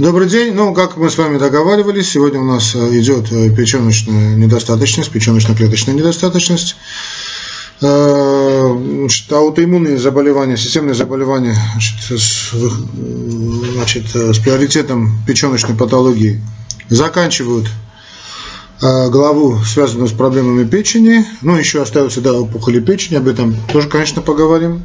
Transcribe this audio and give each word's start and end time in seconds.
Добрый 0.00 0.30
день. 0.30 0.54
Ну, 0.54 0.72
как 0.72 0.96
мы 0.96 1.10
с 1.10 1.18
вами 1.18 1.36
договаривались, 1.36 2.08
сегодня 2.08 2.40
у 2.40 2.44
нас 2.44 2.74
э, 2.74 2.78
идет 2.98 3.30
э, 3.32 3.54
печеночная 3.54 4.34
недостаточность, 4.34 5.12
печеночно-клеточная 5.12 5.92
недостаточность. 5.92 6.76
Э, 7.82 8.74
значит, 8.78 9.30
аутоиммунные 9.30 9.98
заболевания, 9.98 10.56
системные 10.56 10.94
заболевания 10.94 11.54
значит, 11.72 12.18
с, 12.18 12.54
значит, 13.74 14.06
с 14.14 14.38
приоритетом 14.38 15.18
печеночной 15.26 15.76
патологии 15.76 16.40
заканчивают 16.88 17.68
главу, 18.80 19.58
связанную 19.62 20.08
с 20.08 20.12
проблемами 20.12 20.66
печени. 20.66 21.26
Ну, 21.42 21.58
еще 21.58 21.82
остаются, 21.82 22.22
да, 22.22 22.32
опухоли 22.32 22.80
печени, 22.80 23.18
об 23.18 23.28
этом 23.28 23.54
тоже, 23.70 23.88
конечно, 23.88 24.22
поговорим. 24.22 24.82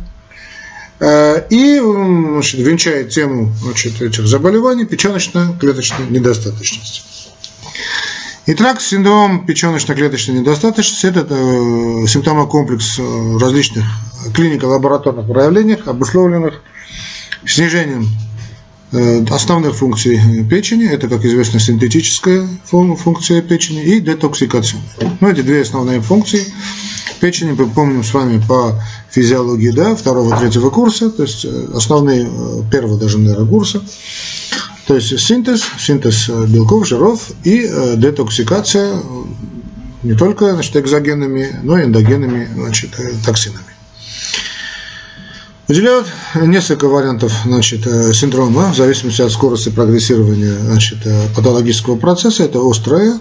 Э, 1.00 1.46
и 1.50 1.80
значит, 1.80 2.60
венчает 2.62 3.10
тему 3.10 3.52
значит, 3.62 4.02
этих 4.02 4.26
заболеваний 4.28 4.86
печеночно-клеточной 4.86 6.10
недостаточности. 6.10 7.02
Итак, 8.48 8.80
синдром 8.80 9.46
печеночно-клеточной 9.46 10.40
недостаточности– 10.40 11.06
это 11.08 11.26
э, 11.30 12.08
симптомокомплекс 12.08 13.00
э, 13.00 13.38
различных 13.40 13.86
клинико-лабораторных 14.34 15.28
проявлений, 15.28 15.78
обусловленных 15.86 16.62
снижением 17.46 18.08
основных 19.30 19.76
функций 19.76 20.20
печени, 20.50 20.86
это, 20.88 21.08
как 21.08 21.26
известно, 21.26 21.60
синтетическая 21.60 22.48
функция 22.66 23.42
печени 23.42 23.84
и 23.84 24.00
детоксикация. 24.00 24.80
Ну, 25.20 25.30
эти 25.30 25.42
две 25.42 25.62
основные 25.62 26.02
функции 26.02 26.46
печени 27.20 27.52
мы 27.58 27.68
помним 27.68 28.04
с 28.04 28.14
вами 28.14 28.42
по 28.48 28.80
физиологии 29.10 29.72
да, 29.72 29.96
второго, 29.96 30.38
третьего 30.38 30.70
курса, 30.70 31.10
то 31.10 31.24
есть 31.24 31.46
э, 31.46 31.68
основные 31.74 32.28
э, 32.28 32.62
первого 32.72 33.00
даже, 33.00 33.18
наверное, 33.18 33.48
курса. 33.48 33.82
То 34.88 34.96
есть 34.96 35.20
синтез, 35.20 35.64
синтез 35.80 36.30
э, 36.30 36.46
белков, 36.48 36.88
жиров 36.88 37.32
и 37.44 37.68
детоксикация 37.96 39.02
не 40.04 40.14
только 40.14 40.54
значит, 40.54 40.76
экзогенными, 40.76 41.60
но 41.64 41.80
и 41.80 41.86
эндогенными 41.86 42.48
значит, 42.54 42.92
токсинами. 43.26 43.75
Выделяют 45.68 46.08
несколько 46.36 46.88
вариантов 46.88 47.32
значит, 47.44 47.84
синдрома 48.16 48.72
в 48.72 48.76
зависимости 48.76 49.22
от 49.24 49.32
скорости 49.32 49.70
прогрессирования 49.70 50.56
значит, 50.60 51.00
патологического 51.36 51.96
процесса. 51.96 52.44
Это 52.44 52.60
острое, 52.62 53.20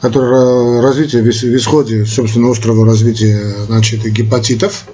которое 0.00 0.82
развитие 0.82 1.22
в 1.22 1.28
исходе, 1.28 2.04
собственно, 2.04 2.50
острого 2.50 2.84
развития 2.84 3.64
значит, 3.66 4.04
гепатитов, 4.04 4.84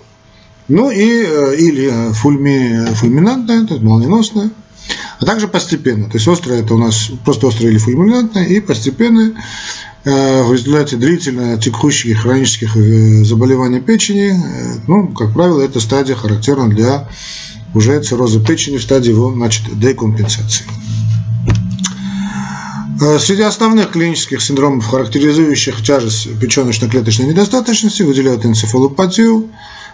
ну 0.69 0.91
и 0.91 1.25
э, 1.27 1.57
или 1.57 2.13
фульми, 2.13 2.87
фульминантное, 2.95 3.67
то 3.67 3.75
есть 3.75 3.85
молниеносное, 3.85 4.51
а 5.21 5.27
также 5.27 5.47
постепенно. 5.49 6.07
То 6.07 6.17
есть 6.17 6.27
острое 6.27 6.63
это 6.63 6.75
у 6.75 6.79
нас 6.79 7.11
просто 7.25 7.49
острое 7.49 7.71
или 7.71 7.79
фульминантное, 7.79 8.47
и 8.47 8.61
постепенно 8.61 9.21
э, 9.31 9.35
в 10.05 10.53
результате 10.53 10.97
длительно 10.97 11.59
текущих 11.59 12.21
хронических 12.21 12.77
э, 12.77 13.25
заболеваний 13.25 13.81
печени, 13.81 14.35
ну, 14.87 15.09
как 15.09 15.33
правило, 15.33 15.63
эта 15.63 15.81
стадия 15.81 16.15
характерна 16.15 16.69
для 16.69 17.09
уже 17.75 18.01
цирроза 18.01 18.41
печени 18.41 18.77
в 18.77 18.83
стадии 18.83 19.11
его 19.11 19.33
значит, 19.33 19.79
декомпенсации. 19.79 20.65
Э, 23.01 23.19
среди 23.19 23.43
основных 23.43 23.91
клинических 23.91 24.41
синдромов, 24.41 24.87
характеризующих 24.87 25.83
тяжесть 25.83 26.29
печеночно-клеточной 26.41 27.27
недостаточности, 27.27 28.03
выделяют 28.03 28.47
энцефалопатию, 28.47 29.51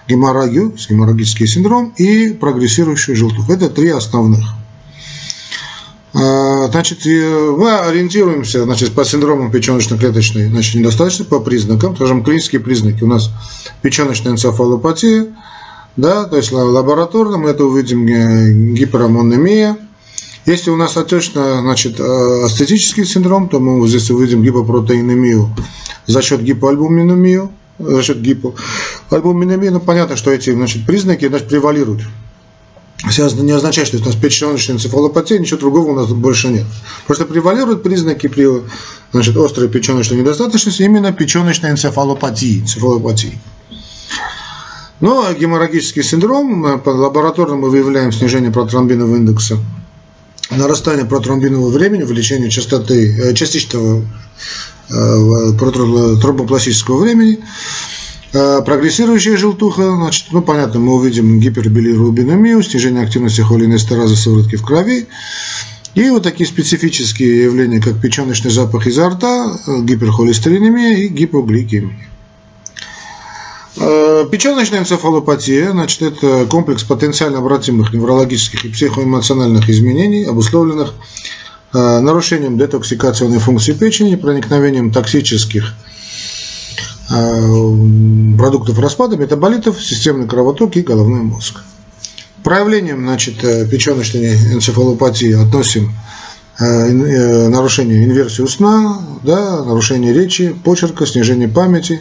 геморрагию, 0.06 0.74
геморрагический 0.88 1.46
синдром 1.46 1.94
и 1.96 2.30
прогрессирующую 2.30 3.16
желтуху. 3.16 3.52
Это 3.52 3.68
три 3.68 3.88
основных. 3.88 4.59
Э, 6.14 6.68
значит, 6.70 7.04
мы 7.04 7.78
ориентируемся 7.78 8.64
значит, 8.64 8.92
по 8.92 9.04
синдромам 9.04 9.50
печеночно-клеточной 9.50 10.48
значит, 10.48 10.74
недостаточности, 10.74 11.28
по 11.28 11.40
признакам. 11.40 11.94
Скажем, 11.96 12.24
клинические 12.24 12.60
признаки. 12.60 13.04
У 13.04 13.08
нас 13.08 13.30
печеночная 13.82 14.32
энцефалопатия, 14.32 15.26
да, 15.96 16.24
то 16.24 16.36
есть 16.36 16.52
лабораторно 16.52 17.38
мы 17.38 17.50
это 17.50 17.64
увидим 17.64 18.06
гиперамонемия, 18.74 19.76
если 20.46 20.70
у 20.70 20.76
нас 20.76 20.96
отечно 20.96 21.60
значит, 21.60 22.00
э, 22.00 22.44
астетический 22.44 23.04
синдром, 23.04 23.48
то 23.48 23.60
мы 23.60 23.86
здесь 23.86 24.10
увидим 24.10 24.42
гипопротеинемию 24.42 25.54
за 26.06 26.22
счет 26.22 26.42
гипоальбуминемию, 26.42 27.52
за 27.78 28.02
счет 28.02 28.20
гипоальбуминемии. 28.20 29.68
Ну, 29.68 29.80
понятно, 29.80 30.16
что 30.16 30.30
эти 30.30 30.50
значит, 30.50 30.86
признаки 30.86 31.28
значит, 31.28 31.48
превалируют. 31.48 32.02
Это 33.04 33.42
не 33.42 33.52
означает, 33.52 33.88
что 33.88 33.98
у 33.98 34.04
нас 34.04 34.14
печеночная 34.14 34.76
энцефалопатия, 34.76 35.38
ничего 35.38 35.58
другого 35.58 35.92
у 35.92 35.94
нас 35.94 36.08
больше 36.08 36.48
нет. 36.48 36.66
Просто 37.06 37.24
превалируют 37.24 37.82
признаки 37.82 38.26
при 38.26 38.46
значит, 39.12 39.36
острой 39.36 39.68
печеночной 39.68 40.18
недостаточности 40.18 40.82
именно 40.82 41.12
печеночной 41.12 41.70
энцефалопатии. 41.70 42.60
энцефалопатии. 42.60 43.38
Но 45.00 45.22
ну, 45.22 45.26
а 45.26 45.32
геморрагический 45.34 46.02
синдром, 46.02 46.80
по 46.80 46.90
лабораторному 46.90 47.68
выявляем 47.70 48.12
снижение 48.12 48.50
протромбинового 48.50 49.16
индекса 49.16 49.58
нарастание 50.50 51.04
протромбинового 51.04 51.70
времени, 51.70 52.02
увеличение 52.02 52.50
частоты, 52.50 53.16
э, 53.16 53.34
частичного 53.34 54.04
э, 54.90 55.52
тромбопластического 56.20 56.98
времени, 56.98 57.38
э, 57.38 57.44
прогрессирующая 58.32 59.36
желтуха, 59.36 59.96
значит, 59.96 60.26
ну, 60.30 60.42
понятно, 60.42 60.80
мы 60.80 60.94
увидим 60.94 61.40
гипербилирубинемию, 61.40 62.62
снижение 62.62 63.02
активности 63.02 63.40
холинестеразы 63.40 64.16
сыворотки 64.16 64.56
в 64.56 64.64
крови, 64.64 65.08
и 65.94 66.08
вот 66.10 66.22
такие 66.22 66.46
специфические 66.46 67.44
явления, 67.44 67.80
как 67.80 68.00
печеночный 68.00 68.50
запах 68.50 68.86
изо 68.86 69.08
рта, 69.08 69.58
гиперхолестеринемия 69.66 70.98
и 70.98 71.08
гипогликемия. 71.08 72.08
Э, 73.76 74.26
печеночная 74.30 74.80
энцефалопатия, 74.80 75.70
значит, 75.70 76.02
это 76.02 76.46
комплекс 76.46 76.84
потенциально 76.84 77.38
обратимых 77.38 77.92
неврологических 77.92 78.64
и 78.64 78.68
психоэмоциональных 78.68 79.68
изменений, 79.68 80.24
обусловленных 80.24 80.94
э, 81.72 82.00
нарушением 82.00 82.58
детоксикационной 82.58 83.38
функции 83.38 83.72
печени, 83.72 84.16
проникновением 84.16 84.92
токсических 84.92 85.64
э, 85.64 85.90
продуктов 87.10 88.78
распада, 88.78 89.16
метаболитов, 89.16 89.82
системный 89.82 90.28
кровоток 90.28 90.76
и 90.76 90.82
головной 90.82 91.22
мозг. 91.22 91.62
Проявлением 92.44 93.00
значит, 93.00 93.40
печеночной 93.70 94.34
энцефалопатии 94.54 95.32
относим 95.32 95.92
нарушение 96.58 98.04
инверсии 98.04 98.46
сна, 98.46 99.00
да, 99.24 99.64
нарушение 99.64 100.12
речи, 100.12 100.54
почерка, 100.64 101.06
снижение 101.06 101.48
памяти, 101.48 102.00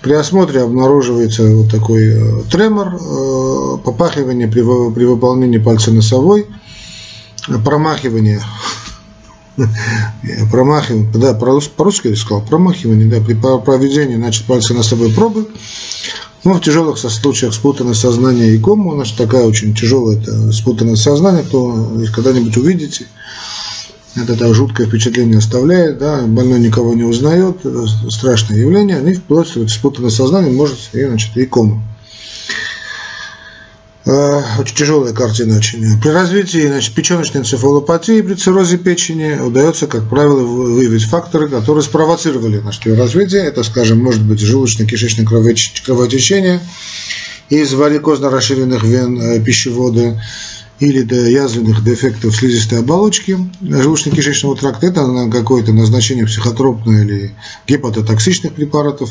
при 0.00 0.14
осмотре 0.14 0.62
обнаруживается 0.62 1.46
вот 1.54 1.70
такой 1.70 2.08
э, 2.08 2.42
тремор, 2.50 2.94
э, 2.94 3.78
попахивание 3.84 4.48
при, 4.48 4.60
при 4.60 5.04
выполнении 5.04 5.58
пальца 5.58 5.92
носовой, 5.92 6.46
промахивание, 7.64 8.40
промахивание, 10.50 11.08
да, 11.14 11.34
по-русски 11.34 12.08
я 12.08 12.16
сказал, 12.16 12.42
промахивание, 12.42 13.06
да, 13.08 13.20
при 13.20 13.34
проведении, 13.34 14.16
значит, 14.16 14.46
пальца 14.46 14.74
носовой 14.74 15.10
пробы, 15.10 15.48
ну, 16.44 16.54
в 16.54 16.60
тяжелых 16.60 16.98
случаях 16.98 17.54
спутанное 17.54 17.94
сознание 17.94 18.54
и 18.54 18.58
кому, 18.58 18.94
значит, 18.94 19.16
такая 19.16 19.44
очень 19.44 19.74
тяжелая 19.74 20.18
это 20.18 20.52
спутанное 20.52 20.96
сознание, 20.96 21.44
кто 21.44 21.92
когда-нибудь 22.14 22.56
увидите, 22.56 23.06
это 24.16 24.36
так 24.36 24.54
жуткое 24.54 24.86
впечатление 24.86 25.38
оставляет, 25.38 25.98
да, 25.98 26.22
больной 26.22 26.58
никого 26.58 26.94
не 26.94 27.04
узнает, 27.04 27.58
страшное 28.10 28.58
явление, 28.58 29.02
и 29.10 29.14
вплоть 29.14 29.54
до 29.54 29.68
спутанное 29.68 30.10
сознание 30.10 30.52
может 30.52 30.78
и, 30.92 31.04
значит, 31.04 31.36
и 31.36 31.46
кому. 31.46 31.80
Э, 34.04 34.42
очень 34.58 34.74
тяжелая 34.74 35.12
картина 35.12 35.58
очень. 35.58 36.00
При 36.00 36.08
развитии 36.08 36.66
значит, 36.66 36.94
печеночной 36.94 37.42
энцефалопатии 37.42 38.20
при 38.20 38.34
циррозе 38.34 38.76
печени 38.76 39.38
удается, 39.40 39.86
как 39.86 40.08
правило, 40.08 40.42
выявить 40.42 41.04
факторы, 41.04 41.48
которые 41.48 41.84
спровоцировали 41.84 42.58
значит, 42.58 42.84
ее 42.86 42.94
развитие. 42.94 43.42
Это, 43.42 43.62
скажем, 43.62 44.02
может 44.02 44.22
быть 44.22 44.40
желудочно-кишечное 44.40 45.24
кровотечение 45.84 46.60
из 47.48 47.72
варикозно 47.74 48.30
расширенных 48.30 48.82
вен 48.82 49.20
э, 49.20 49.40
пищевода, 49.40 50.20
или 50.80 51.02
до 51.02 51.14
язвенных 51.14 51.84
дефектов 51.84 52.34
слизистой 52.34 52.80
оболочки 52.80 53.38
желудочно-кишечного 53.60 54.58
тракта, 54.58 54.88
это 54.88 55.28
какое-то 55.30 55.72
назначение 55.72 56.26
психотропное 56.26 57.04
или 57.04 57.34
гепатотоксичных 57.68 58.54
препаратов. 58.54 59.10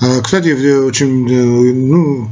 А, 0.00 0.20
кстати, 0.20 0.48
очень, 0.78 1.30
э, 1.30 1.72
ну, 1.72 2.28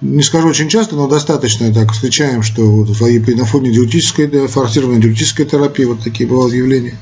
не 0.00 0.22
скажу 0.22 0.48
очень 0.48 0.68
часто, 0.68 0.96
но 0.96 1.08
достаточно 1.08 1.72
так 1.72 1.92
встречаем, 1.92 2.42
что 2.42 2.62
вот 2.62 2.88
на 2.88 3.44
фоне 3.44 3.70
диуретической, 3.72 4.46
форсированной 4.46 5.00
диуретической 5.00 5.46
терапии 5.46 5.84
вот 5.84 6.02
такие 6.02 6.28
бывают 6.28 6.54
явления. 6.54 6.96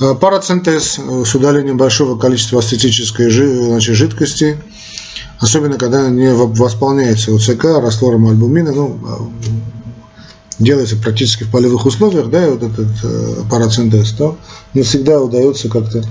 А, 0.00 0.14
парацентез 0.14 0.98
э, 0.98 1.24
с 1.24 1.34
удалением 1.34 1.76
большого 1.76 2.18
количества 2.18 2.58
астетической 2.60 3.30
значит, 3.30 3.94
жидкости– 3.94 4.58
особенно 5.40 5.78
когда 5.78 6.08
не 6.08 6.32
восполняется 6.32 7.34
ОЦК 7.34 7.64
раствором 7.80 8.28
альбумина, 8.28 8.72
ну, 8.72 8.98
делается 10.58 10.96
практически 10.96 11.44
в 11.44 11.50
полевых 11.50 11.86
условиях, 11.86 12.30
да, 12.30 12.46
и 12.46 12.50
вот 12.50 12.62
этот 12.62 12.88
э, 13.02 13.42
парацентез, 13.50 14.10
то 14.12 14.38
не 14.74 14.82
всегда 14.82 15.20
удается 15.20 15.68
как-то 15.68 16.04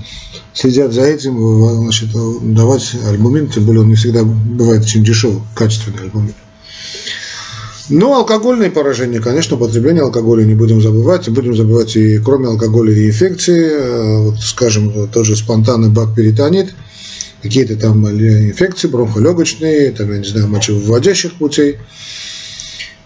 следят 0.54 0.92
за 0.92 1.02
этим, 1.02 1.82
значит, 1.82 2.08
давать 2.54 2.94
альбумин, 3.06 3.48
тем 3.48 3.64
более 3.64 3.82
он 3.82 3.88
не 3.88 3.94
всегда 3.94 4.24
бывает 4.24 4.82
очень 4.82 5.04
дешевый, 5.04 5.42
качественный 5.54 6.02
альбумин. 6.02 6.34
Но 7.90 8.16
алкогольные 8.16 8.70
поражения, 8.70 9.18
конечно, 9.18 9.56
употребление 9.56 10.02
алкоголя 10.02 10.44
не 10.44 10.54
будем 10.54 10.82
забывать. 10.82 11.28
Будем 11.30 11.56
забывать 11.56 11.96
и 11.96 12.18
кроме 12.18 12.48
алкоголя 12.48 12.92
и 12.92 13.08
инфекции, 13.08 13.70
э, 13.70 14.18
вот, 14.24 14.40
скажем, 14.40 15.08
тот 15.08 15.24
же 15.24 15.36
спонтанный 15.36 15.88
бакперитонит, 15.88 16.74
какие-то 17.42 17.76
там 17.76 18.06
инфекции 18.08 18.88
бронхолегочные, 18.88 19.90
там, 19.92 20.12
я 20.12 20.18
не 20.18 20.26
знаю, 20.26 20.48
мочевыводящих 20.48 21.34
путей. 21.34 21.78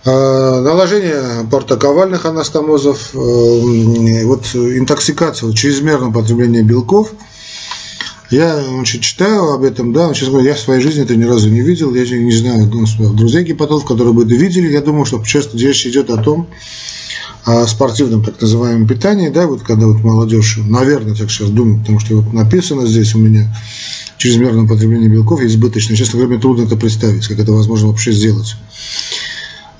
А, 0.05 0.61
наложение 0.61 1.47
портоковальных 1.49 2.27
анастомозов, 2.27 3.15
э, 3.15 4.25
вот 4.25 4.47
интоксикация, 4.55 5.47
вот 5.47 5.57
чрезмерное 5.57 6.09
употребление 6.09 6.63
белков. 6.63 7.13
Я 8.29 8.61
значит, 8.65 9.03
читаю 9.03 9.53
об 9.53 9.63
этом, 9.63 9.93
да, 9.93 10.13
честно 10.15 10.33
говоря, 10.33 10.51
я 10.51 10.55
в 10.57 10.61
своей 10.61 10.81
жизни 10.81 11.05
это 11.05 11.15
ни 11.15 11.25
разу 11.25 11.51
не 11.51 11.61
видел, 11.61 11.95
я 11.95 12.03
не 12.03 12.33
знаю 12.33 12.67
друзей 12.67 13.45
гепатологов, 13.45 13.87
которые 13.87 14.15
бы 14.15 14.25
это 14.25 14.35
видели, 14.35 14.73
я 14.73 14.81
думаю, 14.81 15.05
что 15.05 15.23
часто 15.23 15.57
речь 15.59 15.87
идет 15.87 16.09
о 16.11 16.17
том, 16.17 16.49
о 17.45 17.67
спортивном 17.67 18.25
так 18.25 18.41
называемом 18.41 18.89
питании, 18.89 19.29
да, 19.29 19.47
вот 19.47 19.63
когда 19.63 19.87
вот 19.87 19.99
молодежь, 20.03 20.59
наверное, 20.65 21.15
так 21.15 21.31
сейчас 21.31 21.51
думаю, 21.51 21.81
потому 21.81 22.01
что 22.01 22.17
вот 22.17 22.33
написано 22.33 22.87
здесь 22.87 23.15
у 23.15 23.19
меня 23.19 23.55
чрезмерное 24.17 24.65
употребление 24.65 25.11
белков 25.11 25.43
избыточно. 25.43 25.97
Честно 25.97 26.19
говоря, 26.19 26.35
мне 26.35 26.41
трудно 26.41 26.63
это 26.63 26.77
представить, 26.77 27.27
как 27.27 27.39
это 27.39 27.53
возможно 27.53 27.89
вообще 27.89 28.13
сделать. 28.13 28.57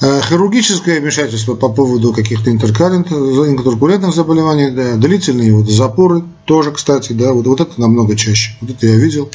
Э, 0.05 0.21
хирургическое 0.21 1.01
вмешательство 1.01 1.55
по 1.55 1.69
поводу 1.69 2.13
каких-то 2.13 2.51
интеркурентных 2.51 4.13
заболеваний, 4.13 4.73
да, 4.73 4.97
длительные 4.97 5.55
вот 5.55 5.71
запоры 5.71 6.25
тоже, 6.45 6.73
кстати, 6.73 7.13
да, 7.13 7.33
вот, 7.33 7.47
вот 7.47 7.61
это 7.61 7.81
намного 7.81 8.17
чаще. 8.17 8.57
Вот 8.61 8.71
это 8.71 8.85
я 8.89 8.97
видел. 8.97 9.31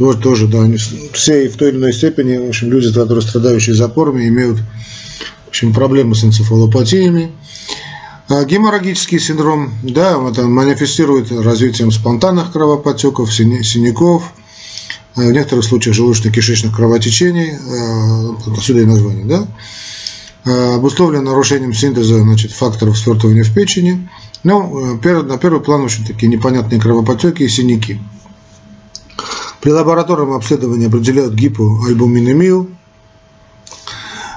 Вот 0.00 0.20
тоже, 0.20 0.48
да, 0.48 0.62
они 0.62 0.78
все 0.78 1.48
в 1.48 1.56
той 1.56 1.70
или 1.70 1.76
иной 1.76 1.92
степени, 1.92 2.38
в 2.38 2.48
общем, 2.48 2.72
люди, 2.72 2.92
которые 2.92 3.22
страдающие 3.22 3.76
запорами, 3.76 4.26
имеют, 4.26 4.58
в 5.46 5.48
общем, 5.50 5.72
проблемы 5.72 6.16
с 6.16 6.24
энцефалопатиями. 6.24 7.30
А 8.28 8.42
геморрагический 8.42 9.20
синдром, 9.20 9.72
да, 9.84 10.18
это 10.28 10.42
манифестирует 10.42 11.30
развитием 11.30 11.92
спонтанных 11.92 12.50
кровоподтеков, 12.50 13.32
синяков, 13.32 14.32
в 15.26 15.32
некоторых 15.32 15.64
случаях 15.64 15.96
желудочно-кишечных 15.96 16.72
кровотечений, 16.74 17.50
э, 17.50 17.56
отсюда 18.56 18.80
и 18.80 18.84
название, 18.84 19.24
да, 19.24 19.48
э, 20.44 20.74
обусловлено 20.76 21.22
нарушением 21.22 21.72
синтеза 21.74 22.20
значит, 22.20 22.52
факторов 22.52 22.96
свертывания 22.98 23.42
в 23.42 23.52
печени. 23.52 24.08
Ну, 24.44 25.00
на 25.02 25.38
первый 25.38 25.60
план 25.60 25.82
очень 25.82 26.06
такие 26.06 26.28
непонятные 26.28 26.80
кровопотеки 26.80 27.42
и 27.42 27.48
синяки. 27.48 28.00
При 29.60 29.72
лабораторном 29.72 30.34
обследовании 30.34 30.86
определяют 30.86 31.34
гипоальбуминемию, 31.34 32.68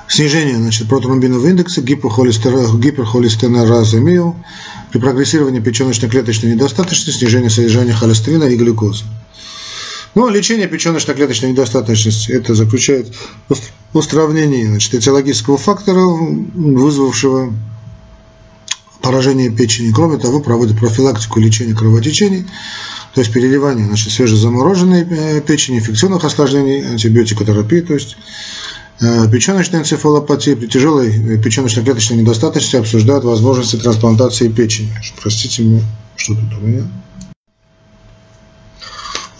снижение 0.07 0.57
значит, 0.57 0.89
протромбинового 0.89 1.45
индекса, 1.47 1.83
гипохолестераземию, 1.83 4.35
при 4.91 4.99
прогрессировании 4.99 5.61
печеночно-клеточной 5.61 6.53
недостаточности, 6.53 7.19
снижение 7.19 7.51
содержания 7.51 7.93
холестерина 7.93 8.45
и 8.45 8.57
глюкозы. 8.57 9.05
Ну, 10.13 10.29
лечение 10.29 10.67
печеночно-клеточной 10.67 11.51
недостаточности 11.51 12.31
это 12.31 12.53
заключает 12.53 13.13
в 13.47 13.57
устранении 13.97 14.65
значит, 14.65 14.93
этиологического 14.93 15.57
фактора, 15.57 16.01
вызвавшего 16.03 17.53
поражение 19.01 19.49
печени. 19.49 19.91
Кроме 19.91 20.17
того, 20.17 20.41
проводит 20.41 20.77
профилактику 20.77 21.39
лечения 21.39 21.73
кровотечений, 21.73 22.45
то 23.13 23.21
есть 23.21 23.33
переливание 23.33 23.85
значит, 23.85 24.11
свежезамороженной 24.11 25.07
э, 25.09 25.41
печени, 25.41 25.79
инфекционных 25.79 26.23
осложнений, 26.23 26.91
антибиотикотерапии, 26.91 27.81
то 27.81 27.93
есть 27.93 28.17
э, 28.99 29.29
печеночная 29.31 29.81
энцефалопатия, 29.81 30.55
при 30.55 30.67
тяжелой 30.67 31.09
э, 31.09 31.37
печеночно-клеточной 31.41 32.17
недостаточности 32.17 32.75
обсуждают 32.75 33.23
возможности 33.23 33.77
трансплантации 33.77 34.49
печени. 34.49 34.91
Простите 35.21 35.63
меня, 35.63 35.81
что 36.15 36.35
тут 36.35 36.53
у 36.61 36.67
меня? 36.67 36.83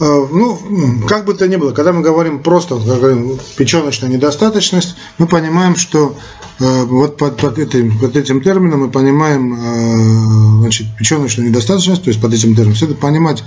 Э, 0.01 0.27
ну, 0.31 0.59
как 1.07 1.25
бы 1.25 1.35
то 1.35 1.47
ни 1.47 1.57
было, 1.57 1.73
когда 1.73 1.93
мы 1.93 2.01
говорим 2.01 2.39
просто, 2.39 2.75
как 2.75 2.99
говорим, 2.99 3.37
печеночная 3.55 4.09
недостаточность, 4.09 4.95
мы 5.19 5.27
понимаем, 5.27 5.75
что 5.75 6.17
э, 6.59 6.83
вот 6.85 7.17
под, 7.17 7.37
под, 7.37 7.59
этим, 7.59 7.99
под 7.99 8.17
этим 8.17 8.41
термином 8.41 8.79
мы 8.79 8.89
понимаем 8.89 9.53
э, 9.53 10.59
значит, 10.61 10.87
печеночную 10.97 11.49
недостаточность, 11.49 12.03
то 12.03 12.09
есть 12.09 12.19
под 12.19 12.33
этим 12.33 12.55
термином 12.55 12.75
следует 12.75 12.99
понимать 12.99 13.43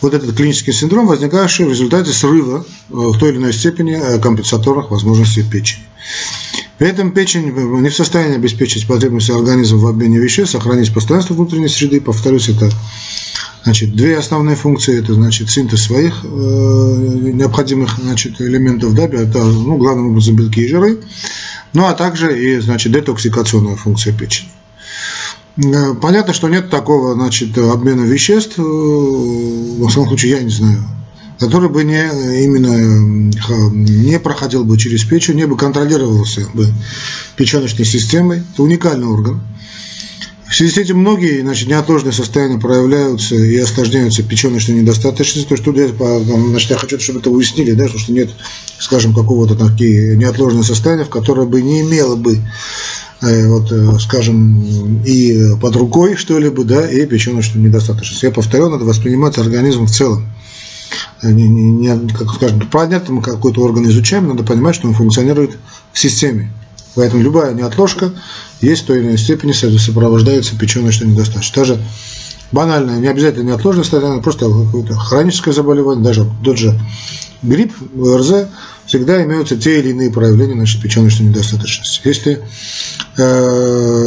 вот 0.00 0.14
этот 0.14 0.34
клинический 0.34 0.72
синдром, 0.72 1.06
возникающий 1.06 1.66
в 1.66 1.68
результате 1.68 2.10
срыва 2.10 2.64
в 2.88 3.18
той 3.18 3.32
или 3.32 3.36
иной 3.36 3.52
степени 3.52 4.18
компенсаторных 4.18 4.90
возможностей 4.90 5.42
печени. 5.42 5.84
При 6.78 6.88
этом 6.88 7.12
печень 7.12 7.52
не 7.52 7.88
в 7.90 7.94
состоянии 7.94 8.36
обеспечить 8.36 8.88
потребности 8.88 9.30
организма 9.30 9.78
в 9.78 9.86
обмене 9.86 10.18
веществ, 10.18 10.52
сохранить 10.52 10.92
постоянство 10.92 11.34
внутренней 11.34 11.68
среды. 11.68 12.00
Повторюсь, 12.00 12.48
это 12.48 12.70
Значит, 13.64 13.94
две 13.94 14.18
основные 14.18 14.56
функции– 14.56 14.98
это 15.00 15.14
значит, 15.14 15.48
синтез 15.48 15.84
своих 15.84 16.24
э, 16.24 16.28
необходимых 16.28 17.96
значит, 17.98 18.40
элементов, 18.40 18.94
да, 18.94 19.04
это, 19.04 19.44
ну, 19.44 19.76
главным 19.76 20.08
образом 20.08 20.34
белки 20.34 20.62
и 20.62 20.68
жиры, 20.68 20.98
ну 21.72 21.86
а 21.86 21.94
также 21.94 22.36
и 22.36 22.58
значит, 22.58 22.92
детоксикационная 22.92 23.76
функция 23.76 24.12
печени. 24.12 24.48
Э, 25.58 25.94
понятно, 25.94 26.34
что 26.34 26.48
нет 26.48 26.70
такого 26.70 27.14
значит, 27.14 27.56
обмена 27.56 28.02
веществ, 28.02 28.58
э, 28.58 28.62
во 28.62 29.88
всяком 29.88 30.08
случае, 30.08 30.32
я 30.32 30.42
не 30.42 30.50
знаю, 30.50 30.82
который 31.38 31.68
бы 31.68 31.84
не, 31.84 32.02
именно 32.44 33.30
не 33.70 34.18
проходил 34.18 34.64
бы 34.64 34.76
через 34.76 35.04
печень, 35.04 35.36
не 35.36 35.46
бы 35.46 35.56
контролировался 35.56 36.48
бы 36.52 36.66
печеночной 37.36 37.84
системой. 37.84 38.42
Это 38.52 38.62
уникальный 38.62 39.06
орган. 39.06 39.40
В 40.52 40.54
связи 40.54 40.70
с 40.70 40.76
этим 40.76 40.98
многие 40.98 41.40
значит, 41.40 41.66
неотложные 41.66 42.12
состояния 42.12 42.58
проявляются 42.58 43.34
и 43.36 43.56
осложняются 43.56 44.22
печеночной 44.22 44.80
недостаточностью. 44.80 45.46
То 45.46 45.54
есть 45.54 45.64
тут 45.64 45.78
я, 45.78 45.88
значит, 45.88 46.68
я 46.68 46.76
хочу, 46.76 47.00
чтобы 47.00 47.20
это 47.20 47.30
уяснили, 47.30 47.72
да, 47.72 47.88
что 47.88 48.12
нет, 48.12 48.28
скажем, 48.78 49.14
какого-то 49.14 49.54
такие 49.54 50.14
неотложные 50.14 50.62
состояния, 50.62 51.04
в 51.04 51.08
которые 51.08 51.48
бы 51.48 51.62
не 51.62 51.80
имело 51.80 52.16
бы 52.16 52.36
э, 53.22 53.48
вот, 53.48 53.72
э, 53.72 53.98
скажем, 53.98 55.02
и 55.06 55.56
под 55.58 55.74
рукой 55.76 56.16
что-либо, 56.16 56.64
да, 56.64 56.86
и 56.86 57.06
печеночную 57.06 57.66
недостаточность. 57.66 58.22
Я 58.22 58.30
повторю, 58.30 58.68
надо 58.68 58.84
воспринимать 58.84 59.38
организм 59.38 59.86
в 59.86 59.90
целом. 59.90 60.28
Э, 61.22 61.32
не, 61.32 61.48
не, 61.48 61.70
не, 61.70 62.08
как 62.10 62.30
скажем, 62.30 62.60
понятно, 62.70 63.14
мы 63.14 63.22
какой-то 63.22 63.62
орган 63.62 63.88
изучаем, 63.88 64.28
надо 64.28 64.44
понимать, 64.44 64.74
что 64.74 64.86
он 64.86 64.92
функционирует 64.92 65.56
в 65.94 65.98
системе. 65.98 66.52
Поэтому 66.94 67.22
любая 67.22 67.54
неотложка 67.54 68.12
есть 68.60 68.82
в 68.82 68.86
той 68.86 68.98
или 68.98 69.06
иной 69.06 69.18
степени 69.18 69.52
сопровождается 69.52 70.56
печеночной 70.56 71.08
недостаточностью. 71.08 71.62
Даже 71.62 71.84
банальное, 72.52 72.98
не 72.98 73.08
обязательно 73.08 73.48
неотложное 73.48 73.84
состояние, 73.84 74.22
просто 74.22 74.50
хроническое 74.96 75.54
заболевание, 75.54 76.04
даже 76.04 76.30
тот 76.44 76.58
же 76.58 76.78
грипп, 77.42 77.72
ОРЗ, 77.96 78.46
всегда 78.86 79.22
имеются 79.24 79.56
те 79.56 79.80
или 79.80 79.90
иные 79.90 80.10
проявления 80.10 80.54
нашей 80.54 80.80
печеночной 80.80 81.28
недостаточности. 81.28 82.00
Если 82.04 82.42
э, 83.16 84.02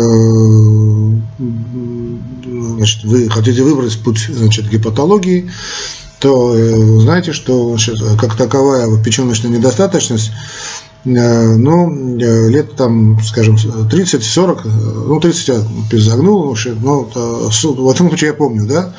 значит, 2.77 3.03
вы 3.03 3.29
хотите 3.29 3.63
выбрать 3.63 3.97
путь 3.99 4.29
значит, 4.29 4.69
гепатологии, 4.69 5.49
то 6.19 6.55
э, 6.55 6.99
знаете, 6.99 7.33
что 7.33 7.69
значит, 7.69 7.97
как 8.19 8.35
таковая 8.37 9.01
печеночная 9.03 9.51
недостаточность 9.51 10.31
ну, 11.05 12.17
э, 12.19 12.49
лет 12.49 12.75
там, 12.75 13.21
скажем, 13.23 13.55
30-40, 13.55 14.61
э, 14.65 14.69
ну, 15.07 15.19
30 15.19 15.47
я 15.49 15.61
перезагнул, 15.89 16.55
но 16.81 17.03
в 17.03 17.89
этом 17.89 18.07
случае 18.09 18.29
я 18.29 18.33
помню, 18.33 18.67
да, 18.67 18.93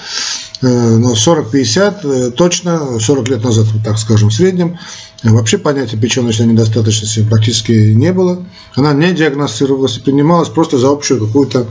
но 0.62 1.14
40-50 1.14 2.30
точно, 2.30 2.98
40 3.00 3.28
лет 3.28 3.44
назад, 3.44 3.66
так 3.84 3.98
скажем, 3.98 4.30
в 4.30 4.34
среднем, 4.34 4.78
вообще 5.22 5.58
понятия 5.58 5.96
печеночной 5.96 6.46
недостаточности 6.46 7.26
практически 7.28 7.92
не 7.92 8.12
было. 8.12 8.42
Она 8.74 8.92
не 8.92 9.12
диагностировалась 9.12 9.98
и 9.98 10.00
принималась 10.00 10.48
просто 10.48 10.78
за 10.78 10.88
общую 10.88 11.26
какую-то 11.26 11.66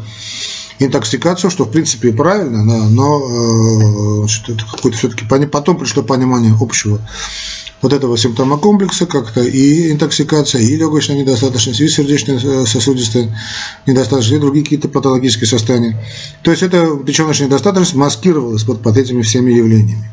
интоксикацию, 0.80 1.52
что 1.52 1.66
в 1.66 1.72
принципе 1.72 2.10
и 2.10 2.12
правильно, 2.12 2.64
но, 2.64 2.90
но 2.90 4.28
что 4.28 4.54
это 4.54 4.66
какое-то 4.66 4.98
все-таки 4.98 5.26
потом 5.26 5.78
пришло 5.78 6.04
понимание 6.04 6.56
общего 6.60 7.00
вот 7.82 7.94
этого 7.94 8.18
симптома 8.18 8.58
комплекса, 8.58 9.06
как-то 9.06 9.42
и 9.42 9.92
интоксикация, 9.92 10.62
и 10.62 10.76
легочная 10.76 11.18
недостаточность, 11.18 11.80
и 11.82 11.88
сердечно-сосудистая 11.88 13.38
недостаточность, 13.86 14.38
и 14.38 14.40
другие 14.40 14.64
какие-то 14.64 14.90
патологические 14.90 15.48
состояния. 15.48 16.04
То 16.42 16.52
есть 16.52 16.64
эта 16.64 16.98
печеночная 16.98 17.48
недостаточность 17.48 17.96
маскировалась 17.96 18.64
под, 18.64 18.82
под 18.82 18.98
этими 18.98 19.22
всеми 19.22 19.52
явлениями. 19.52 20.10